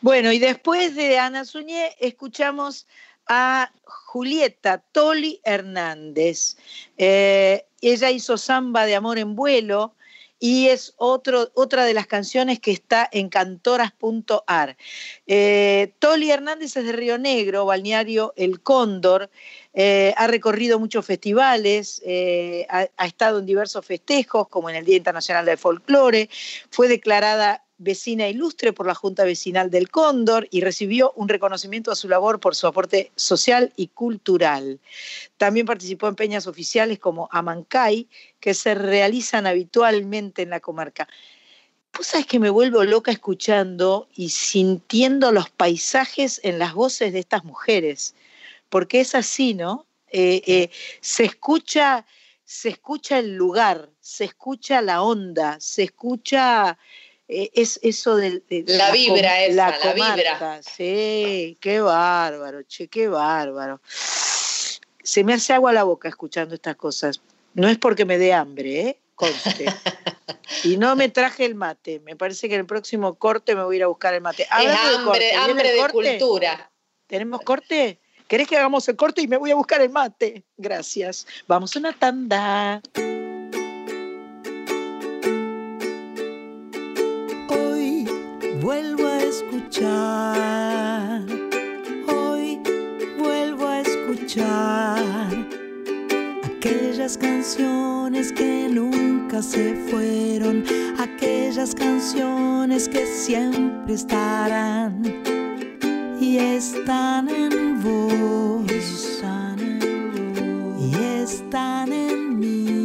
[0.00, 2.86] Bueno, y después de Ana Suñé, escuchamos
[3.26, 6.56] a Julieta Toli Hernández.
[6.96, 9.94] Eh, ella hizo Samba de Amor en Vuelo
[10.38, 14.76] y es otra de las canciones que está en cantoras.ar.
[15.26, 19.30] Eh, Toli Hernández es de Río Negro, balneario El Cóndor.
[19.74, 24.84] Eh, ha recorrido muchos festivales, eh, ha, ha estado en diversos festejos, como en el
[24.84, 26.28] Día Internacional del Folclore.
[26.70, 31.96] Fue declarada vecina ilustre por la Junta Vecinal del Cóndor y recibió un reconocimiento a
[31.96, 34.80] su labor por su aporte social y cultural.
[35.36, 38.08] También participó en peñas oficiales como Amancay,
[38.40, 41.08] que se realizan habitualmente en la comarca.
[41.96, 47.20] Vos sabés que me vuelvo loca escuchando y sintiendo los paisajes en las voces de
[47.20, 48.14] estas mujeres,
[48.68, 49.86] porque es así, ¿no?
[50.10, 52.04] Eh, eh, se escucha,
[52.44, 56.78] se escucha el lugar, se escucha la onda, se escucha
[57.28, 60.14] eh, es eso del de La vibra esa, la comarca.
[60.14, 60.62] vibra.
[60.62, 63.80] Sí, qué bárbaro, che, qué bárbaro.
[65.02, 67.20] Se me hace agua la boca escuchando estas cosas.
[67.54, 68.98] No es porque me dé hambre, ¿eh?
[69.14, 69.66] Conste.
[70.64, 72.00] Y no me traje el mate.
[72.00, 74.42] Me parece que en el próximo corte me voy a ir a buscar el mate.
[74.44, 76.70] Es Hablando de hambre, corte, ¿viene hambre de cultura.
[77.06, 78.00] ¿Tenemos corte?
[78.26, 80.44] ¿Querés que hagamos el corte y me voy a buscar el mate?
[80.56, 81.26] Gracias.
[81.46, 82.80] Vamos a una tanda.
[88.68, 91.22] Vuelvo a escuchar,
[92.06, 92.60] hoy
[93.18, 95.02] vuelvo a escuchar
[96.44, 100.64] aquellas canciones que nunca se fueron,
[100.98, 105.02] aquellas canciones que siempre estarán
[106.20, 108.70] y están en vos,
[110.78, 112.77] y están en mí,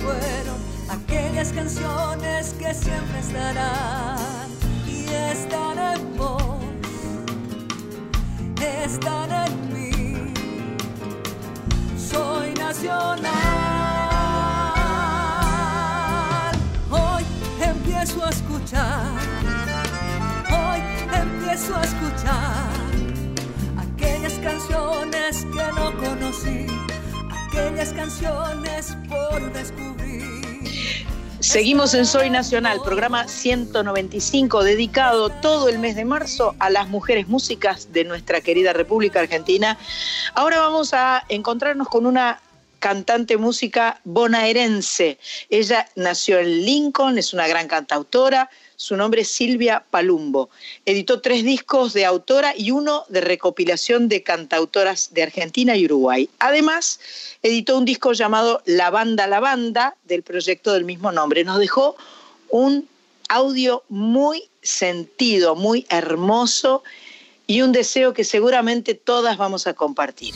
[0.00, 0.58] fueron,
[0.88, 4.48] aquellas canciones que siempre estarán
[4.86, 6.62] y están en vos,
[8.84, 10.32] están en mí.
[11.96, 13.32] Soy nacional.
[16.90, 17.24] Hoy
[17.60, 19.36] empiezo a escuchar
[20.50, 20.80] hoy
[21.12, 22.70] empiezo a escuchar
[23.78, 26.66] aquellas canciones que no conocí,
[27.56, 31.06] aquellas canciones por descubrir.
[31.40, 37.28] Seguimos en Soy Nacional, programa 195, dedicado todo el mes de marzo a las mujeres
[37.28, 39.78] músicas de nuestra querida República Argentina.
[40.34, 42.40] Ahora vamos a encontrarnos con una
[42.78, 45.18] cantante música bonaerense.
[45.48, 48.50] Ella nació en Lincoln, es una gran cantautora.
[48.76, 50.50] Su nombre es Silvia Palumbo.
[50.84, 56.28] Editó tres discos de autora y uno de recopilación de cantautoras de Argentina y Uruguay.
[56.38, 57.00] Además,
[57.42, 61.42] editó un disco llamado La Banda La Banda del proyecto del mismo nombre.
[61.42, 61.96] Nos dejó
[62.50, 62.86] un
[63.28, 66.82] audio muy sentido, muy hermoso
[67.46, 70.34] y un deseo que seguramente todas vamos a compartir.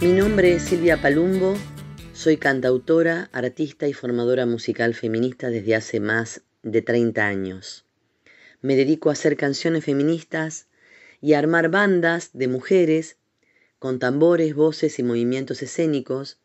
[0.00, 1.56] Mi nombre es Silvia Palumbo,
[2.18, 7.84] soy cantautora, artista y formadora musical feminista desde hace más de 30 años.
[8.60, 10.66] Me dedico a hacer canciones feministas
[11.20, 13.18] y a armar bandas de mujeres
[13.78, 16.40] con tambores, voces y movimientos escénicos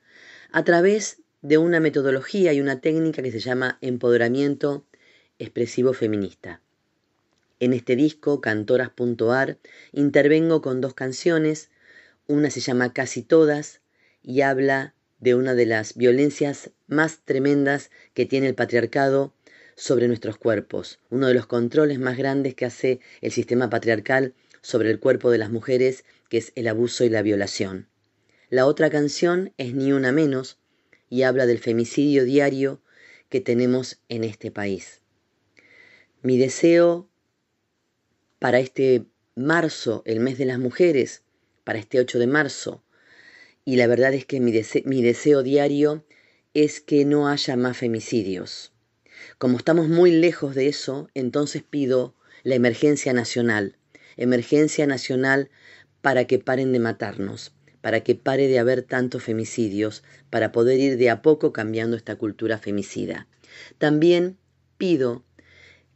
[0.52, 4.86] a través de una metodología y una técnica que se llama empoderamiento
[5.40, 6.62] expresivo feminista.
[7.60, 9.58] En este disco, Cantoras.ar,
[9.92, 11.72] intervengo con dos canciones,
[12.28, 13.82] una se llama Casi Todas
[14.22, 14.94] y habla
[15.24, 19.34] de una de las violencias más tremendas que tiene el patriarcado
[19.74, 24.92] sobre nuestros cuerpos, uno de los controles más grandes que hace el sistema patriarcal sobre
[24.92, 27.88] el cuerpo de las mujeres, que es el abuso y la violación.
[28.50, 30.60] La otra canción es Ni una menos
[31.10, 32.82] y habla del femicidio diario
[33.30, 35.00] que tenemos en este país.
[36.22, 37.08] Mi deseo
[38.40, 39.06] para este
[39.36, 41.24] marzo, el mes de las mujeres,
[41.64, 42.83] para este 8 de marzo,
[43.66, 44.52] y la verdad es que mi,
[44.86, 46.06] mi deseo diario
[46.54, 48.74] es que no haya más femicidios.
[49.38, 53.78] Como estamos muy lejos de eso, entonces pido la emergencia nacional,
[54.18, 55.50] emergencia nacional
[56.02, 60.98] para que paren de matarnos, para que pare de haber tantos femicidios, para poder ir
[60.98, 63.28] de a poco cambiando esta cultura femicida.
[63.78, 64.38] También
[64.78, 65.24] pido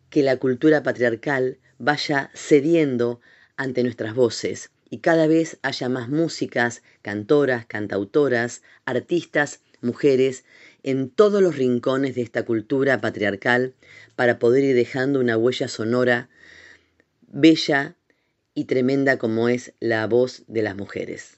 [0.09, 3.19] que la cultura patriarcal vaya cediendo
[3.57, 10.45] ante nuestras voces y cada vez haya más músicas, cantoras, cantautoras, artistas, mujeres
[10.83, 13.73] en todos los rincones de esta cultura patriarcal
[14.15, 16.29] para poder ir dejando una huella sonora
[17.27, 17.95] bella
[18.53, 21.37] y tremenda como es la voz de las mujeres.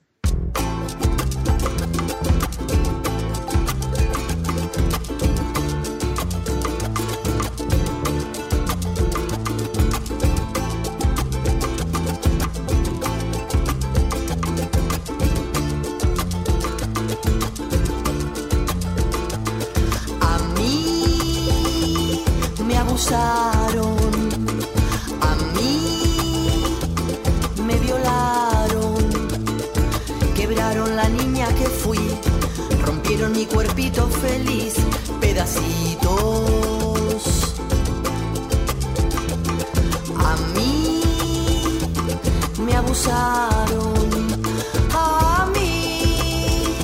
[44.94, 46.84] A mí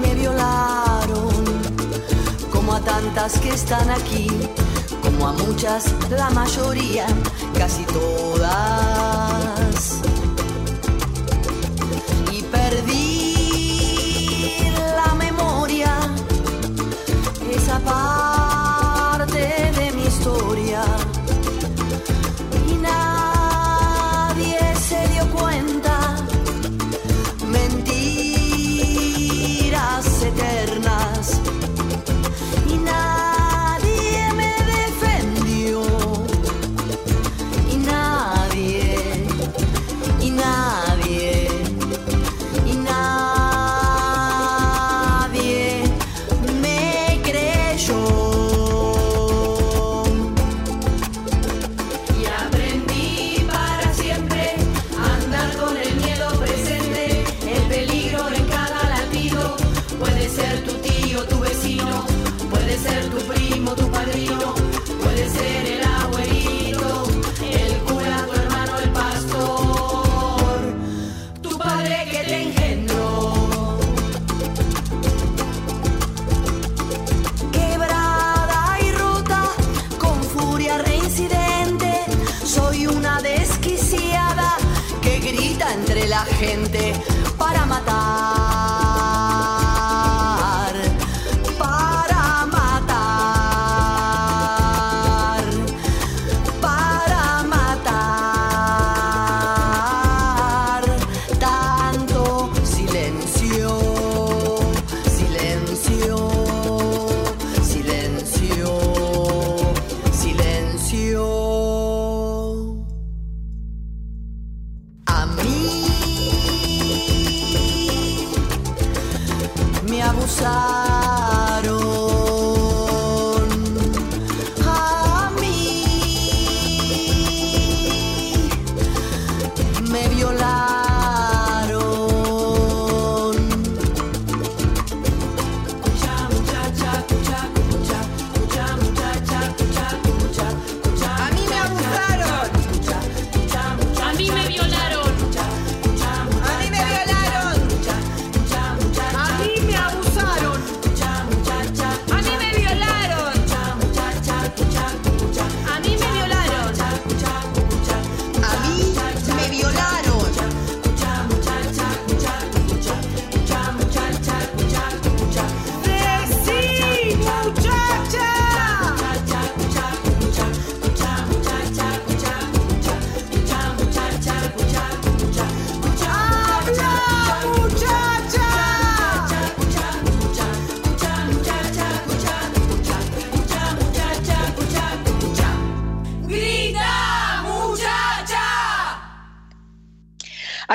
[0.00, 1.44] me violaron
[2.52, 4.26] como a tantas que están aquí,
[5.00, 7.06] como a muchas, la mayoría,
[7.56, 9.61] casi todas.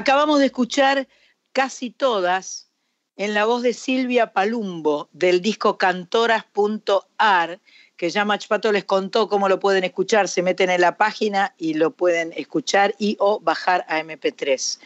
[0.08, 1.06] Acabamos de escuchar
[1.52, 2.72] casi todas
[3.18, 7.60] en la voz de Silvia Palumbo del disco cantoras.ar,
[7.98, 10.30] que ya Machpato les contó cómo lo pueden escuchar.
[10.30, 14.80] Se meten en la página y lo pueden escuchar y o bajar a MP3.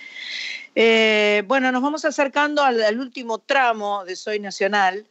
[0.74, 5.06] Eh, bueno, nos vamos acercando al, último tramo de Soy Nacional.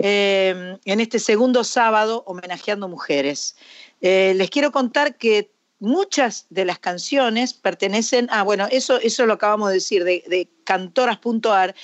[0.00, 3.56] eh, en este segundo sábado homenajeando mujeres.
[4.02, 9.34] Eh, les quiero contar que muchas de las canciones pertenecen a, bueno, eso, eso lo
[9.34, 11.74] acabamos de decir, de, de cantoras.ar,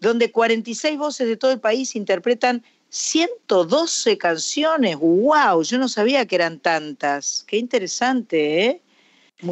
[0.00, 2.64] donde 46 voces de todo el país interpretan
[2.94, 4.96] 112 canciones.
[4.96, 5.62] ¡Wow!
[5.64, 7.44] Yo no sabía que eran tantas.
[7.46, 8.80] Qué interesante, ¿eh?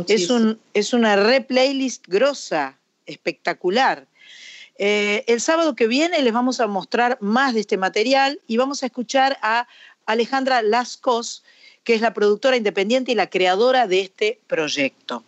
[0.06, 4.06] Es, un, es una re playlist grosa, espectacular.
[4.78, 8.82] Eh, el sábado que viene les vamos a mostrar más de este material y vamos
[8.82, 9.66] a escuchar a
[10.06, 11.44] Alejandra Lascos,
[11.84, 15.24] que es la productora independiente y la creadora de este proyecto.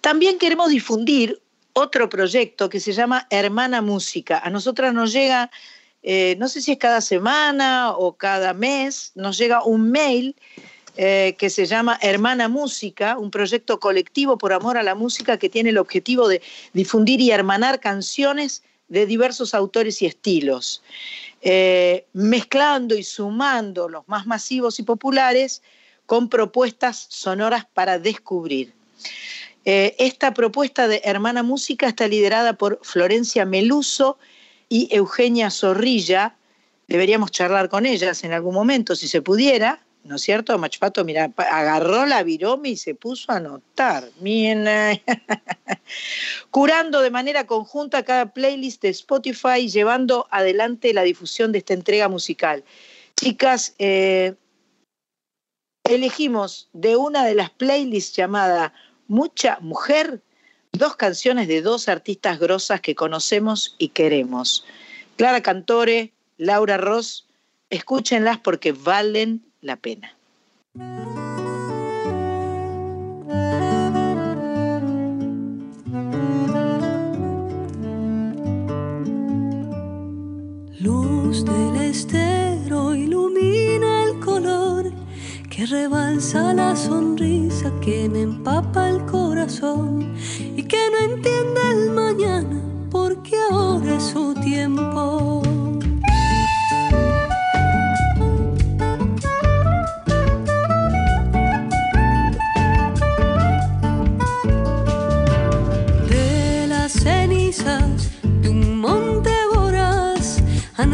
[0.00, 1.40] También queremos difundir
[1.72, 4.38] otro proyecto que se llama Hermana Música.
[4.38, 5.50] A nosotras nos llega,
[6.02, 10.34] eh, no sé si es cada semana o cada mes, nos llega un mail
[10.96, 15.48] eh, que se llama Hermana Música, un proyecto colectivo por amor a la música que
[15.48, 16.42] tiene el objetivo de
[16.72, 20.82] difundir y hermanar canciones de diversos autores y estilos,
[21.40, 25.62] eh, mezclando y sumando los más masivos y populares
[26.04, 28.74] con propuestas sonoras para descubrir.
[29.64, 34.18] Eh, esta propuesta de Hermana Música está liderada por Florencia Meluso
[34.68, 36.34] y Eugenia Zorrilla.
[36.88, 40.58] Deberíamos charlar con ellas en algún momento, si se pudiera, ¿no es cierto?
[40.58, 44.08] Machpato, mira, agarró la virome y se puso a anotar.
[44.20, 45.00] Mira.
[46.50, 51.74] Curando de manera conjunta cada playlist de Spotify y llevando adelante la difusión de esta
[51.74, 52.64] entrega musical.
[53.16, 54.34] Chicas, eh,
[55.84, 58.72] elegimos de una de las playlists llamada
[59.08, 60.22] Mucha Mujer,
[60.72, 64.64] dos canciones de dos artistas grosas que conocemos y queremos.
[65.16, 67.26] Clara Cantore, Laura Ross,
[67.68, 70.16] escúchenlas porque valen la pena.
[80.80, 84.90] Luz del estero ilumina el color
[85.50, 90.14] que rebalsa la sonrisa que me empapa el corazón
[90.56, 95.49] y que no entiende el mañana porque ahora es su tiempo.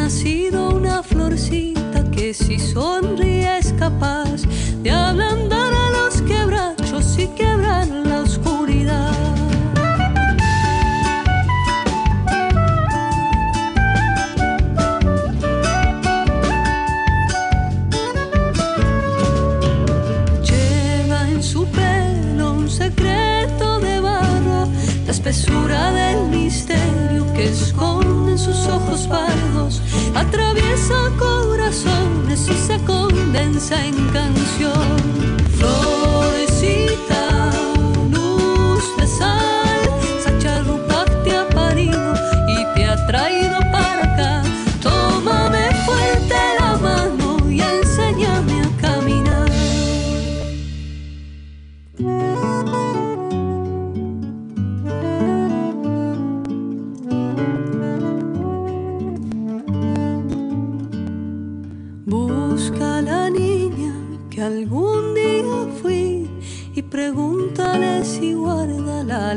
[0.07, 4.43] Nacido una florcita que si sonríe es capaz
[4.85, 9.12] de ablandar a los quebrachos y quebrar la oscuridad.
[20.49, 24.69] Lleva en su pelo un secreto de barro,
[25.05, 29.83] la espesura del misterio que esconde en sus ojos pardos,
[30.16, 35.95] atraviesa corazones y se condensa en canción.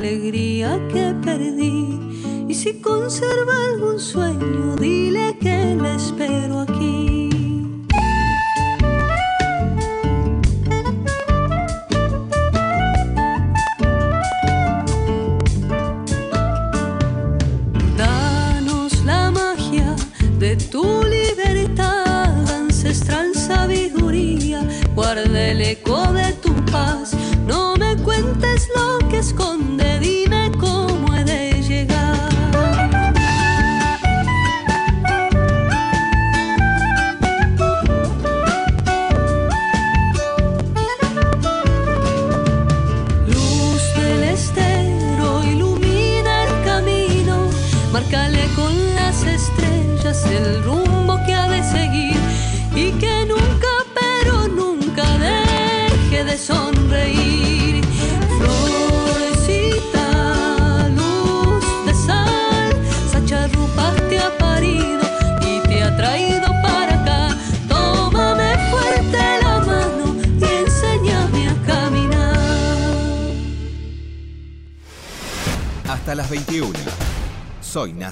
[0.10, 2.00] Alegría que perdí.
[2.48, 4.69] Y si conserva algún sueño,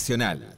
[0.08, 0.57] Nacional.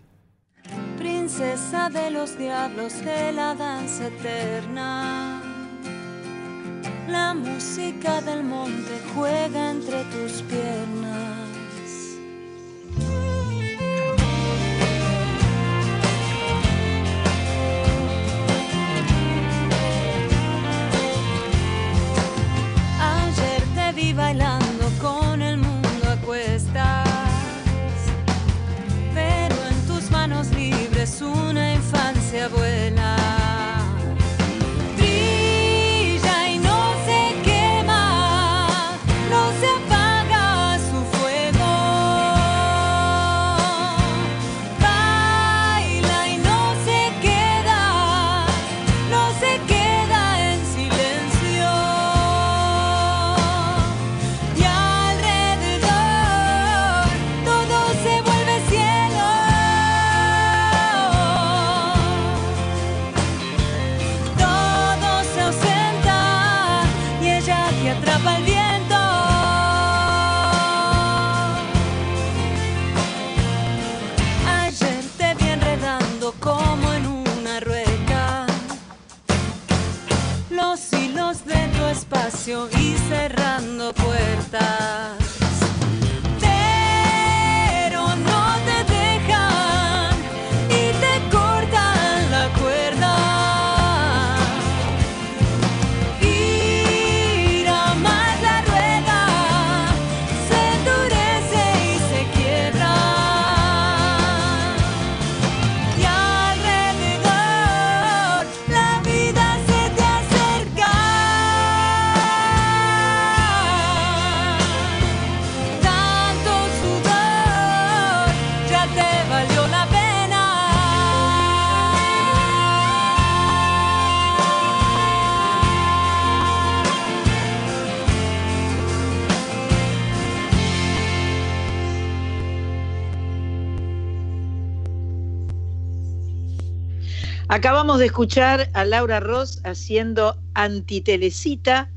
[137.51, 141.89] Acabamos de escuchar a Laura Ross haciendo Antitelecita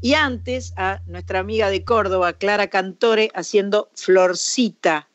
[0.00, 5.08] y antes a nuestra amiga de Córdoba, Clara Cantore, haciendo Florcita.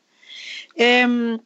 [0.76, 1.40] Em,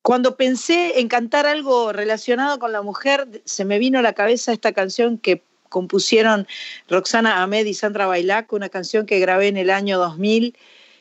[0.00, 4.50] cuando pensé en cantar algo relacionado con la mujer, se me vino a la cabeza
[4.54, 6.46] esta canción que compusieron
[6.88, 10.56] Roxana Ahmed y Sandra Bailac, una canción que grabé en el año 2000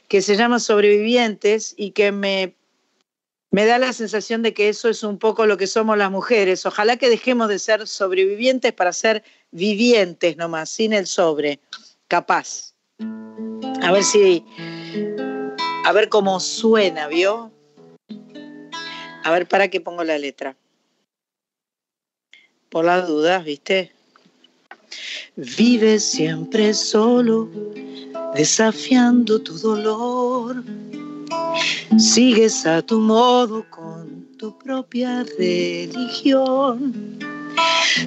[0.09, 2.53] que se llama Sobrevivientes y que me
[3.53, 6.65] me da la sensación de que eso es un poco lo que somos las mujeres.
[6.65, 11.59] Ojalá que dejemos de ser sobrevivientes para ser vivientes nomás, sin el sobre,
[12.07, 12.73] capaz.
[13.83, 14.43] A ver si,
[15.85, 17.51] a ver cómo suena, ¿vio?
[19.23, 20.57] A ver, para qué pongo la letra.
[22.69, 23.91] Por las dudas, ¿viste?
[25.35, 27.47] Vive siempre solo,
[28.33, 30.63] desafiando tu dolor.
[31.97, 37.19] Sigues a tu modo con tu propia religión.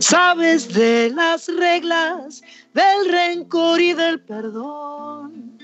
[0.00, 2.42] Sabes de las reglas
[2.74, 5.58] del rencor y del perdón.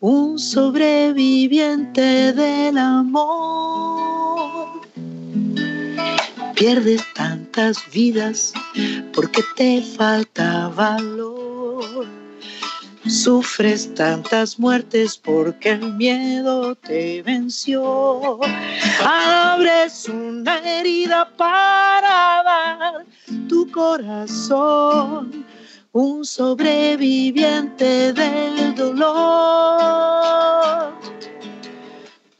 [0.00, 4.80] Un sobreviviente del amor.
[6.54, 8.52] Pierdes tantas vidas
[9.12, 12.06] porque te falta valor.
[13.08, 18.38] Sufres tantas muertes porque el miedo te venció.
[19.02, 23.06] Abres una herida para dar
[23.48, 25.46] tu corazón.
[25.92, 29.18] Un sobreviviente del dolor.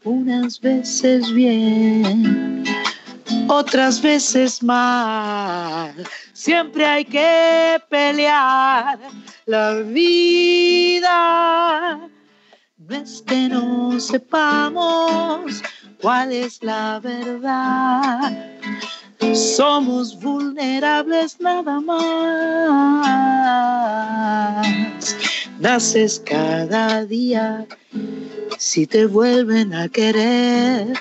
[0.04, 2.62] Unas veces bien,
[3.48, 5.94] otras veces mal.
[6.39, 8.97] Siempre hay que pelear
[9.47, 11.02] la vida.
[12.77, 15.60] No es que no sepamos
[16.01, 18.56] cuál es la verdad.
[19.35, 22.06] Somos vulnerables nada más.
[25.59, 27.66] Naces cada día
[28.59, 30.93] si te vuelven a querer.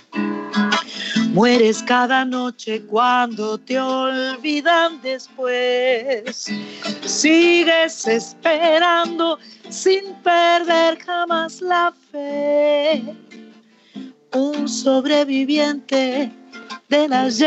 [1.38, 6.48] Mueres cada noche cuando te olvidan después.
[7.06, 9.38] Sigues esperando
[9.70, 13.04] sin perder jamás la fe.
[14.34, 16.32] Un sobreviviente
[16.90, 17.46] del ayer.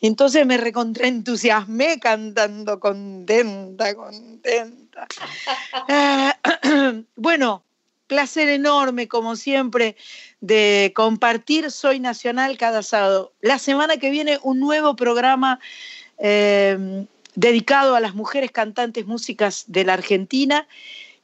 [0.00, 5.06] Entonces me recontraentusiasmé cantando contenta, contenta.
[5.88, 6.36] Ah,
[7.16, 7.64] bueno,
[8.06, 9.96] placer enorme, como siempre,
[10.40, 13.32] de compartir Soy Nacional cada sábado.
[13.40, 15.58] La semana que viene un nuevo programa
[16.18, 20.66] eh, dedicado a las mujeres cantantes músicas de la Argentina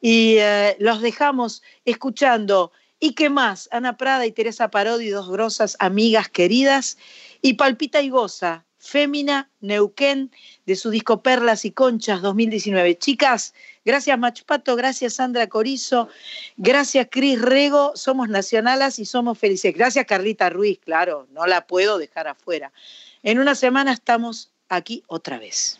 [0.00, 2.72] y eh, los dejamos escuchando
[3.06, 3.68] ¿Y qué más?
[3.70, 6.98] Ana Prada y Teresa Parodi, dos grosas amigas queridas,
[7.40, 10.32] y Palpita y Goza, Fémina Neuquén,
[10.66, 12.98] de su disco Perlas y Conchas 2019.
[12.98, 13.54] Chicas,
[13.84, 16.08] gracias Machpato, gracias Sandra Corizo,
[16.56, 19.72] gracias Cris Rego, somos nacionalas y somos felices.
[19.72, 22.72] Gracias Carlita Ruiz, claro, no la puedo dejar afuera.
[23.22, 25.78] En una semana estamos aquí otra vez.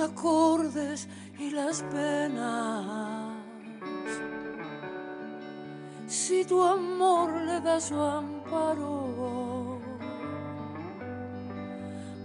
[0.00, 1.08] Acordes
[1.38, 3.34] y las penas.
[6.06, 9.78] Si tu amor le da su amparo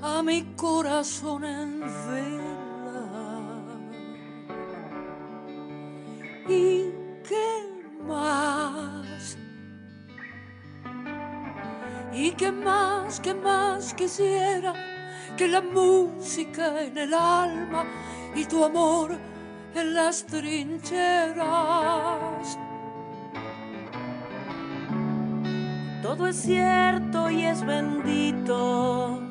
[0.01, 2.53] a mi corazón en vela.
[6.47, 6.91] ¿Y
[7.27, 7.47] qué
[8.05, 9.37] más?
[12.13, 14.92] Y qué más, qué más quisiera
[15.37, 17.85] que la música en el alma
[18.35, 19.17] y tu amor
[19.75, 21.43] en las trincheras.
[26.01, 29.21] Todo es cierto y es bendito.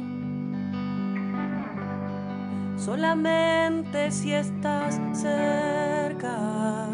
[2.77, 6.89] Solamente si estás cerca.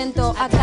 [0.06, 0.55] Atento a